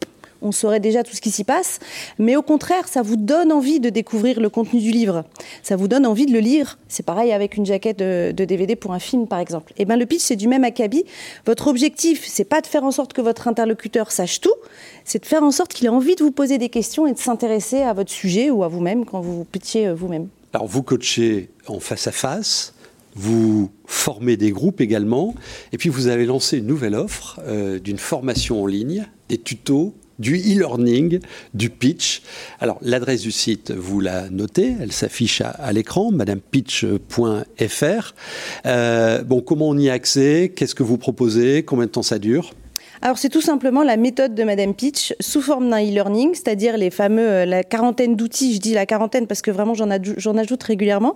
on 0.42 0.52
saurait 0.52 0.80
déjà 0.80 1.04
tout 1.04 1.16
ce 1.16 1.22
qui 1.22 1.32
s'y 1.32 1.44
passe, 1.44 1.80
mais 2.18 2.36
au 2.36 2.42
contraire, 2.42 2.88
ça 2.88 3.02
vous 3.02 3.16
donne 3.16 3.52
envie 3.52 3.80
de 3.80 3.90
découvrir 3.90 4.40
le 4.40 4.50
contenu 4.50 4.80
du 4.80 4.92
livre. 4.92 5.24
Ça 5.64 5.76
vous 5.76 5.88
donne 5.88 6.06
envie 6.06 6.26
de 6.26 6.32
le 6.32 6.40
lire. 6.40 6.80
C'est 6.88 7.06
pareil 7.06 7.32
avec 7.32 7.58
une 7.58 7.66
jaquette 7.66 8.00
de, 8.00 8.32
DVD 8.32 8.76
pour 8.76 8.94
un 8.94 9.00
film, 9.00 9.28
par 9.28 9.40
exemple. 9.40 9.74
Et 9.74 9.84
eh 9.84 9.86
ben 9.86 9.98
le 9.98 10.06
pitch, 10.06 10.22
c'est 10.22 10.36
du 10.36 10.48
même 10.48 10.64
acabit. 10.64 11.06
Votre 11.46 11.68
objectif, 11.68 12.26
c'est 12.28 12.46
pas 12.46 12.62
de 12.62 12.68
faire 12.68 12.84
en 12.84 12.92
sorte 12.92 13.14
que 13.14 13.22
votre 13.22 13.48
interlocuteur 13.48 14.12
sache 14.12 14.42
tout, 14.42 14.56
c'est 15.04 15.22
de 15.22 15.26
faire 15.26 15.44
en 15.44 15.52
sorte 15.52 15.74
qu'il 15.74 15.86
ait 15.86 15.90
envie 15.90 16.16
de 16.16 16.24
vous 16.24 16.32
poser 16.32 16.58
des 16.58 16.70
questions 16.70 17.06
et 17.06 17.14
de 17.14 17.20
s'intéresser 17.20 17.82
à 17.82 17.94
votre 17.94 18.12
sujet 18.12 18.50
ou 18.50 18.64
à 18.64 18.68
vous-même 18.68 19.06
quand 19.06 19.20
vous 19.20 19.38
vous 19.38 19.46
pitchez 19.46 19.88
euh, 19.88 19.94
vous-même. 19.94 20.28
Alors 20.54 20.68
vous 20.68 20.82
coachez 20.82 21.50
en 21.68 21.80
face 21.80 22.08
à 22.08 22.12
face. 22.12 22.74
Vous 23.16 23.70
formez 23.86 24.38
des 24.38 24.52
groupes 24.52 24.82
également, 24.82 25.34
et 25.74 25.78
puis 25.78 25.90
vous 25.90 26.08
avez 26.08 26.26
lancé 26.26 26.60
une 26.60 26.68
nouvelle 26.68 26.96
offre 26.96 27.40
euh, 27.46 27.80
d'une 27.80 27.98
formation 27.98 28.64
en 28.64 28.66
ligne, 28.68 29.08
des 29.30 29.38
tutos 29.38 29.94
du 30.20 30.36
e-learning, 30.36 31.20
du 31.54 31.70
pitch. 31.70 32.22
Alors, 32.60 32.78
l'adresse 32.82 33.22
du 33.22 33.32
site, 33.32 33.72
vous 33.72 34.00
la 34.00 34.30
notez, 34.30 34.76
elle 34.80 34.92
s'affiche 34.92 35.42
à, 35.42 35.72
l'écran, 35.72 36.12
madamepitch.fr. 36.12 38.14
Euh, 38.66 39.24
bon, 39.24 39.42
comment 39.42 39.70
on 39.70 39.78
y 39.78 39.90
a 39.90 39.94
accès? 39.94 40.52
Qu'est-ce 40.56 40.76
que 40.76 40.84
vous 40.84 40.98
proposez? 40.98 41.64
Combien 41.64 41.86
de 41.86 41.92
temps 41.92 42.04
ça 42.04 42.20
dure? 42.20 42.54
Alors 43.02 43.18
c'est 43.18 43.30
tout 43.30 43.42
simplement 43.42 43.84
la 43.84 43.96
méthode 43.96 44.36
de 44.36 44.44
Madame 44.44 44.74
Pitch 44.74 45.16
sous 45.22 45.42
forme 45.42 45.70
d'un 45.70 45.80
e-learning, 45.80 46.34
c'est-à-dire 46.34 46.76
les 46.76 46.90
fameux 46.90 47.30
euh, 47.30 47.46
la 47.46 47.64
quarantaine 47.64 48.18
d'outils. 48.18 48.56
Je 48.56 48.60
dis 48.60 48.74
la 48.74 48.86
quarantaine 48.86 49.26
parce 49.26 49.42
que 49.42 49.52
vraiment 49.52 49.74
j'en 49.74 50.38
ajoute 50.38 50.64
régulièrement, 50.64 51.16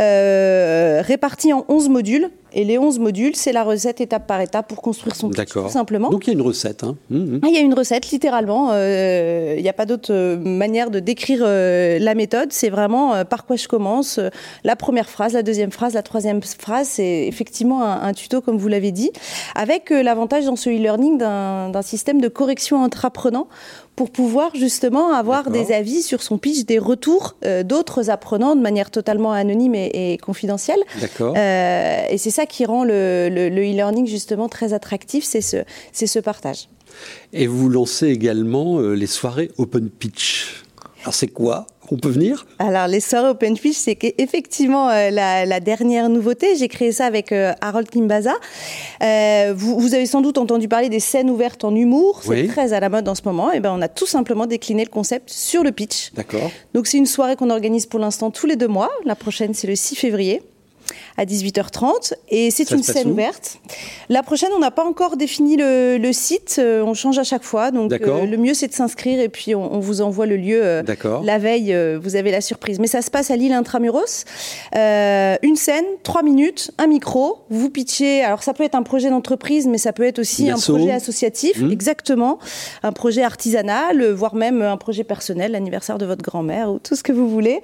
euh, 0.00 1.02
répartis 1.04 1.52
en 1.52 1.66
11 1.68 1.90
modules 1.90 2.30
et 2.52 2.64
les 2.64 2.78
11 2.78 2.98
modules, 2.98 3.36
c'est 3.36 3.52
la 3.52 3.64
recette 3.64 4.00
étape 4.00 4.26
par 4.26 4.40
étape 4.40 4.68
pour 4.68 4.82
construire 4.82 5.14
son 5.14 5.30
pitch, 5.30 5.52
tout 5.52 5.68
simplement. 5.68 6.10
Donc 6.10 6.26
il 6.26 6.28
y 6.28 6.30
a 6.30 6.34
une 6.34 6.42
recette. 6.42 6.84
Hein. 6.84 6.96
Mmh, 7.10 7.18
mmh. 7.18 7.40
Il 7.46 7.54
y 7.54 7.58
a 7.58 7.60
une 7.60 7.74
recette, 7.74 8.10
littéralement. 8.10 8.70
Euh, 8.72 9.54
il 9.56 9.62
n'y 9.62 9.68
a 9.68 9.72
pas 9.72 9.86
d'autre 9.86 10.12
euh, 10.12 10.36
manière 10.36 10.90
de 10.90 11.00
décrire 11.00 11.40
euh, 11.42 11.98
la 11.98 12.14
méthode. 12.14 12.52
C'est 12.52 12.70
vraiment 12.70 13.14
euh, 13.14 13.24
par 13.24 13.46
quoi 13.46 13.56
je 13.56 13.68
commence. 13.68 14.20
La 14.64 14.76
première 14.76 15.08
phrase, 15.08 15.32
la 15.32 15.42
deuxième 15.42 15.70
phrase, 15.70 15.94
la 15.94 16.02
troisième 16.02 16.42
phrase. 16.42 16.88
C'est 16.88 17.26
effectivement 17.26 17.82
un, 17.82 18.02
un, 18.02 18.12
tuto, 18.12 18.40
comme 18.40 18.56
vous 18.56 18.68
l'avez 18.68 18.92
dit, 18.92 19.10
avec 19.54 19.90
l'avantage 19.90 20.44
dans 20.44 20.56
ce 20.56 20.70
e-learning 20.70 21.18
d'un 21.18 21.82
système 21.82 22.20
de 22.20 22.28
correction 22.28 22.82
entre 22.82 23.04
apprenants 23.04 23.48
pour 24.00 24.10
pouvoir 24.10 24.54
justement 24.54 25.12
avoir 25.12 25.50
des 25.50 25.72
avis 25.72 26.00
sur 26.00 26.22
son 26.22 26.38
pitch, 26.38 26.64
des 26.64 26.78
retours 26.78 27.36
euh, 27.44 27.62
d'autres 27.62 28.08
apprenants 28.08 28.56
de 28.56 28.62
manière 28.62 28.90
totalement 28.90 29.32
anonyme 29.32 29.74
et, 29.74 30.12
et 30.14 30.16
confidentielle. 30.16 30.78
Euh, 31.20 32.06
et 32.08 32.16
c'est 32.16 32.30
ça 32.30 32.46
qui 32.46 32.64
rend 32.64 32.82
le 32.82 33.28
e-learning 33.28 34.06
e 34.06 34.08
justement 34.08 34.48
très 34.48 34.72
attractif, 34.72 35.22
c'est 35.22 35.42
ce, 35.42 35.58
ce 35.92 36.18
partage. 36.18 36.70
Et 37.34 37.46
vous 37.46 37.68
lancez 37.68 38.06
également 38.06 38.78
euh, 38.78 38.94
les 38.94 39.06
soirées 39.06 39.50
open 39.58 39.90
pitch. 39.90 40.64
Alors 41.02 41.14
c'est 41.14 41.28
quoi 41.28 41.66
on 41.92 41.96
peut 41.96 42.08
venir 42.08 42.46
Alors, 42.58 42.86
les 42.86 43.00
soirées 43.00 43.30
Open 43.30 43.58
Pitch, 43.58 43.76
c'est 43.76 43.98
effectivement 44.18 44.90
euh, 44.90 45.10
la, 45.10 45.44
la, 45.44 45.60
dernière 45.60 46.08
nouveauté. 46.08 46.54
J'ai 46.56 46.68
créé 46.68 46.92
ça 46.92 47.06
avec 47.06 47.32
euh, 47.32 47.52
Harold 47.60 47.88
Kimbaza. 47.90 48.34
Euh, 49.02 49.52
vous, 49.56 49.78
vous, 49.80 49.94
avez 49.94 50.06
sans 50.06 50.20
doute 50.20 50.38
entendu 50.38 50.68
parler 50.68 50.88
des 50.88 51.00
scènes 51.00 51.30
ouvertes 51.30 51.64
en 51.64 51.74
humour. 51.74 52.20
C'est 52.22 52.30
oui. 52.30 52.46
très 52.46 52.72
à 52.72 52.80
la 52.80 52.88
mode 52.88 53.08
en 53.08 53.14
ce 53.14 53.22
moment. 53.24 53.52
Et 53.52 53.56
eh 53.56 53.60
ben, 53.60 53.72
on 53.76 53.82
a 53.82 53.88
tout 53.88 54.06
simplement 54.06 54.46
décliné 54.46 54.84
le 54.84 54.90
concept 54.90 55.30
sur 55.30 55.64
le 55.64 55.72
pitch. 55.72 56.12
D'accord. 56.14 56.50
Donc, 56.74 56.86
c'est 56.86 56.98
une 56.98 57.06
soirée 57.06 57.34
qu'on 57.34 57.50
organise 57.50 57.86
pour 57.86 57.98
l'instant 57.98 58.30
tous 58.30 58.46
les 58.46 58.56
deux 58.56 58.68
mois. 58.68 58.90
La 59.04 59.16
prochaine, 59.16 59.52
c'est 59.52 59.66
le 59.66 59.74
6 59.74 59.96
février 59.96 60.42
à 61.16 61.24
18h30. 61.24 62.14
Et 62.28 62.50
c'est 62.50 62.70
une 62.70 62.82
scène 62.82 63.10
ouverte. 63.10 63.58
La 64.08 64.22
prochaine, 64.22 64.50
on 64.54 64.58
n'a 64.58 64.70
pas 64.70 64.84
encore 64.84 65.16
défini 65.16 65.56
le, 65.56 66.10
site. 66.12 66.56
Euh, 66.58 66.82
on 66.82 66.94
change 66.94 67.18
à 67.18 67.24
chaque 67.24 67.44
fois. 67.44 67.70
Donc 67.70 67.92
euh, 67.92 68.26
le 68.26 68.36
mieux, 68.36 68.54
c'est 68.54 68.68
de 68.68 68.72
s'inscrire 68.72 69.20
et 69.20 69.28
puis 69.28 69.54
on, 69.54 69.78
vous 69.78 70.00
envoie 70.00 70.26
le 70.26 70.36
lieu 70.36 70.60
euh, 70.62 70.82
la 71.22 71.38
veille. 71.38 71.76
vous 72.00 72.16
avez 72.16 72.30
la 72.30 72.40
surprise. 72.40 72.78
Mais 72.78 72.86
ça 72.86 73.02
se 73.02 73.10
passe 73.10 73.30
à 73.30 73.36
l'île 73.36 73.52
Intramuros. 73.52 74.24
une 74.74 75.56
scène, 75.56 75.84
trois 76.02 76.22
minutes, 76.22 76.70
un 76.78 76.86
micro. 76.86 77.38
Vous 77.50 77.70
pitchez. 77.70 78.22
Alors 78.22 78.42
ça 78.42 78.54
peut 78.54 78.64
être 78.64 78.74
un 78.74 78.82
projet 78.82 79.10
d'entreprise, 79.10 79.66
mais 79.66 79.78
ça 79.78 79.92
peut 79.92 80.04
être 80.04 80.18
aussi 80.18 80.50
un 80.50 80.58
projet 80.58 80.92
associatif. 80.92 81.60
Mmh. 81.60 81.70
Exactement. 81.70 82.38
Un 82.82 82.92
projet 82.92 83.22
artisanal, 83.22 84.04
voire 84.10 84.34
même 84.34 84.62
un 84.62 84.76
projet 84.76 85.04
personnel, 85.04 85.52
l'anniversaire 85.52 85.98
de 85.98 86.06
votre 86.06 86.22
grand-mère 86.22 86.70
ou 86.70 86.78
tout 86.78 86.96
ce 86.96 87.02
que 87.02 87.12
vous 87.12 87.28
voulez. 87.28 87.60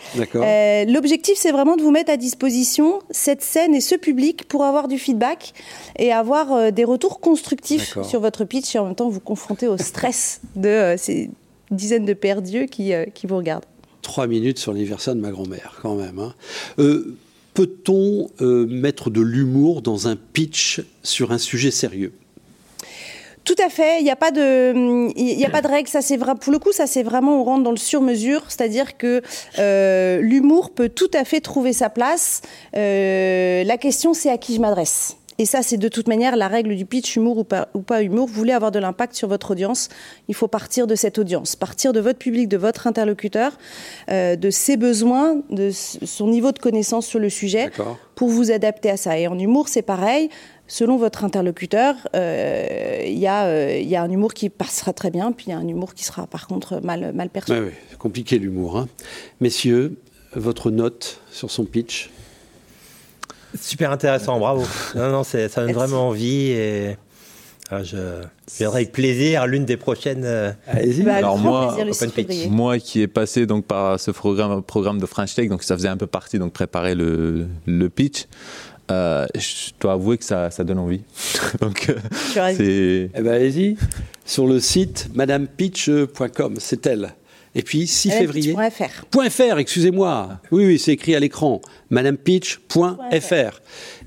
L'objectif, 0.88 1.34
c'est 1.36 1.52
vraiment 1.52 1.76
de 1.76 1.82
vous 1.82 1.90
mettre 1.90 2.12
à 2.12 2.16
disposition 2.16 3.00
cette 3.10 3.35
scène 3.42 3.74
et 3.74 3.80
ce 3.80 3.94
public 3.94 4.48
pour 4.48 4.64
avoir 4.64 4.88
du 4.88 4.98
feedback 4.98 5.52
et 5.98 6.12
avoir 6.12 6.52
euh, 6.52 6.70
des 6.70 6.84
retours 6.84 7.20
constructifs 7.20 7.98
sur 8.02 8.20
votre 8.20 8.44
pitch 8.44 8.74
et 8.74 8.78
en 8.78 8.86
même 8.86 8.94
temps 8.94 9.08
vous 9.08 9.20
confronter 9.20 9.68
au 9.68 9.76
stress 9.76 10.40
de 10.54 10.68
euh, 10.68 10.96
ces 10.96 11.30
dizaines 11.70 12.04
de 12.04 12.12
perdus 12.12 12.66
qui, 12.66 12.92
euh, 12.92 13.04
qui 13.06 13.26
vous 13.26 13.36
regardent. 13.36 13.64
Trois 14.02 14.26
minutes 14.26 14.58
sur 14.58 14.72
l'anniversaire 14.72 15.14
de 15.14 15.20
ma 15.20 15.30
grand-mère, 15.30 15.78
quand 15.82 15.96
même. 15.96 16.18
Hein. 16.18 16.34
Peut-on 17.54 18.28
mettre 18.40 19.10
de 19.10 19.22
l'humour 19.22 19.80
dans 19.80 20.06
un 20.06 20.14
pitch 20.14 20.82
sur 21.02 21.32
un 21.32 21.38
sujet 21.38 21.70
sérieux? 21.70 22.12
Tout 23.46 23.54
à 23.64 23.70
fait. 23.70 24.00
Il 24.00 24.04
n'y 24.04 24.10
a 24.10 24.16
pas 24.16 24.32
de, 24.32 25.08
il 25.16 25.44
a 25.44 25.48
pas 25.48 25.62
de 25.62 25.68
règle. 25.68 25.88
Ça 25.88 26.02
c'est 26.02 26.18
vrai. 26.18 26.34
Pour 26.34 26.52
le 26.52 26.58
coup, 26.58 26.72
ça 26.72 26.86
c'est 26.86 27.02
vraiment 27.02 27.40
on 27.40 27.44
rentre 27.44 27.62
dans 27.62 27.70
le 27.70 27.76
sur-mesure, 27.78 28.42
c'est-à-dire 28.48 28.98
que 28.98 29.22
euh, 29.58 30.20
l'humour 30.20 30.70
peut 30.70 30.90
tout 30.90 31.10
à 31.14 31.24
fait 31.24 31.40
trouver 31.40 31.72
sa 31.72 31.88
place. 31.88 32.42
Euh, 32.76 33.64
la 33.64 33.78
question 33.78 34.12
c'est 34.12 34.30
à 34.30 34.36
qui 34.36 34.56
je 34.56 34.60
m'adresse. 34.60 35.16
Et 35.38 35.44
ça, 35.44 35.62
c'est 35.62 35.76
de 35.76 35.88
toute 35.88 36.08
manière 36.08 36.34
la 36.34 36.48
règle 36.48 36.74
du 36.76 36.86
pitch, 36.86 37.16
humour 37.16 37.36
ou 37.38 37.44
pas, 37.44 37.68
ou 37.74 37.80
pas 37.80 38.02
humour. 38.02 38.26
Vous 38.26 38.32
voulez 38.32 38.54
avoir 38.54 38.72
de 38.72 38.78
l'impact 38.78 39.14
sur 39.14 39.28
votre 39.28 39.50
audience, 39.50 39.90
il 40.28 40.34
faut 40.34 40.48
partir 40.48 40.86
de 40.86 40.94
cette 40.94 41.18
audience, 41.18 41.56
partir 41.56 41.92
de 41.92 42.00
votre 42.00 42.18
public, 42.18 42.48
de 42.48 42.56
votre 42.56 42.86
interlocuteur, 42.86 43.58
euh, 44.10 44.36
de 44.36 44.48
ses 44.48 44.78
besoins, 44.78 45.42
de 45.50 45.70
son 45.72 46.28
niveau 46.28 46.52
de 46.52 46.58
connaissance 46.58 47.06
sur 47.06 47.18
le 47.18 47.28
sujet, 47.28 47.70
pour 48.14 48.28
vous 48.28 48.50
adapter 48.50 48.88
à 48.88 48.96
ça. 48.96 49.18
Et 49.18 49.28
en 49.28 49.38
humour, 49.38 49.68
c'est 49.68 49.82
pareil 49.82 50.30
selon 50.66 50.96
votre 50.96 51.24
interlocuteur, 51.24 51.94
euh, 52.14 53.02
il 53.04 53.18
y, 53.18 53.28
euh, 53.28 53.78
y, 53.78 53.96
a 53.96 54.02
un 54.02 54.10
humour 54.10 54.34
qui 54.34 54.50
passera 54.50 54.92
très 54.92 55.10
bien, 55.10 55.32
puis 55.32 55.46
il 55.48 55.50
y 55.50 55.52
a 55.52 55.58
un 55.58 55.66
humour 55.66 55.94
qui 55.94 56.04
sera 56.04 56.26
par 56.26 56.46
contre 56.46 56.80
mal, 56.82 57.12
mal 57.12 57.30
perçu. 57.30 57.52
Oui, 57.52 57.70
c'est 57.90 57.98
compliqué 57.98 58.38
l'humour. 58.38 58.78
Hein. 58.78 58.88
Messieurs, 59.40 59.96
votre 60.34 60.70
note 60.70 61.20
sur 61.30 61.50
son 61.50 61.64
pitch? 61.64 62.10
Super 63.58 63.90
intéressant, 63.90 64.38
bravo. 64.38 64.64
Non, 64.94 65.10
non, 65.10 65.24
ça 65.24 65.48
donne 65.48 65.72
vraiment 65.72 66.08
envie 66.08 66.50
et 66.50 66.96
ah, 67.68 67.82
je 67.82 67.96
viendrai 68.58 68.82
avec 68.82 68.92
plaisir 68.92 69.42
à 69.42 69.46
l'une 69.48 69.64
des 69.64 69.76
prochaines. 69.76 70.22
Euh, 70.24 70.52
Allez-y. 70.68 71.02
Bah, 71.02 71.16
Alors 71.16 71.36
moi, 71.36 71.76
moi 72.48 72.78
qui 72.78 73.00
ai 73.00 73.08
passé 73.08 73.44
donc 73.44 73.64
par 73.66 73.98
ce 73.98 74.12
programme, 74.12 74.62
programme 74.62 75.00
de 75.00 75.06
French 75.06 75.34
Tech, 75.34 75.48
donc 75.48 75.64
ça 75.64 75.76
faisait 75.76 75.88
un 75.88 75.96
peu 75.96 76.06
partie 76.06 76.38
donc 76.38 76.52
préparer 76.52 76.94
le, 76.94 77.48
le 77.66 77.88
pitch. 77.88 78.26
Euh, 78.90 79.26
je 79.34 79.70
dois 79.80 79.94
avouer 79.94 80.18
que 80.18 80.24
ça, 80.24 80.50
ça 80.50 80.64
donne 80.64 80.78
envie. 80.78 81.02
Donc, 81.60 81.88
euh, 81.88 81.96
c'est. 82.56 83.10
Eh 83.14 83.20
ben, 83.20 83.32
allez-y. 83.32 83.76
Sur 84.24 84.46
le 84.46 84.60
site 84.60 85.08
madamepitch.com, 85.14 86.56
c'est 86.58 86.86
elle. 86.86 87.14
Et 87.56 87.62
puis 87.62 87.86
6 87.86 88.10
février. 88.10 88.54
.fr. 88.54 89.30
.fr, 89.30 89.58
excusez-moi. 89.58 90.40
Oui, 90.52 90.66
oui, 90.66 90.78
c'est 90.78 90.92
écrit 90.92 91.14
à 91.14 91.20
l'écran. 91.20 91.62
madamepitch.fr. 91.88 93.60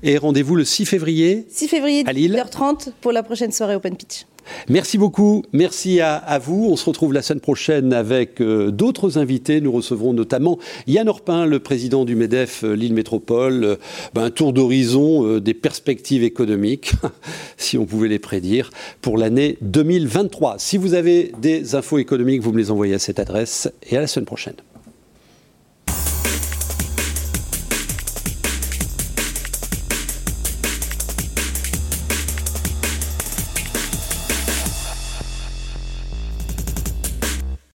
Et 0.04 0.18
rendez-vous 0.18 0.54
le 0.54 0.64
6 0.64 0.86
février. 0.86 1.46
6 1.50 1.66
février, 1.66 2.04
à 2.06 2.12
Lille. 2.12 2.40
30 2.48 2.90
pour 3.00 3.10
la 3.10 3.24
prochaine 3.24 3.50
soirée 3.50 3.74
Open 3.74 3.96
Pitch. 3.96 4.24
Merci 4.68 4.98
beaucoup, 4.98 5.42
merci 5.52 6.00
à, 6.00 6.38
vous. 6.38 6.68
On 6.70 6.76
se 6.76 6.84
retrouve 6.84 7.12
la 7.12 7.22
semaine 7.22 7.40
prochaine 7.40 7.92
avec 7.92 8.40
euh, 8.40 8.70
d'autres 8.70 9.18
invités. 9.18 9.60
Nous 9.60 9.72
recevrons 9.72 10.12
notamment 10.12 10.58
Yann 10.86 11.08
Orpin, 11.08 11.46
le 11.46 11.58
président 11.60 12.04
du 12.04 12.14
MEDEF 12.14 12.64
euh, 12.64 12.74
Lille 12.74 12.94
Métropole. 12.94 13.64
Euh, 13.64 13.76
ben, 14.14 14.24
un 14.24 14.30
tour 14.30 14.52
d'horizon 14.52 15.38
des 15.38 15.54
perspectives 15.54 16.22
économiques, 16.22 16.92
si 17.56 17.78
on 17.78 17.86
pouvait 17.86 18.08
les 18.08 18.18
prédire, 18.18 18.70
pour 19.00 19.18
l'année 19.18 19.58
2023. 19.62 20.56
Si 20.58 20.76
vous 20.76 20.94
avez 20.94 21.32
des 21.40 21.74
infos 21.74 21.98
économiques, 21.98 22.42
vous 22.42 22.52
me 22.52 22.58
les 22.58 22.70
envoyez 22.70 22.94
à 22.94 22.98
cette 22.98 23.18
adresse 23.18 23.70
et 23.88 23.96
à 23.96 24.00
la 24.00 24.06
semaine 24.06 24.26
prochaine. 24.26 24.54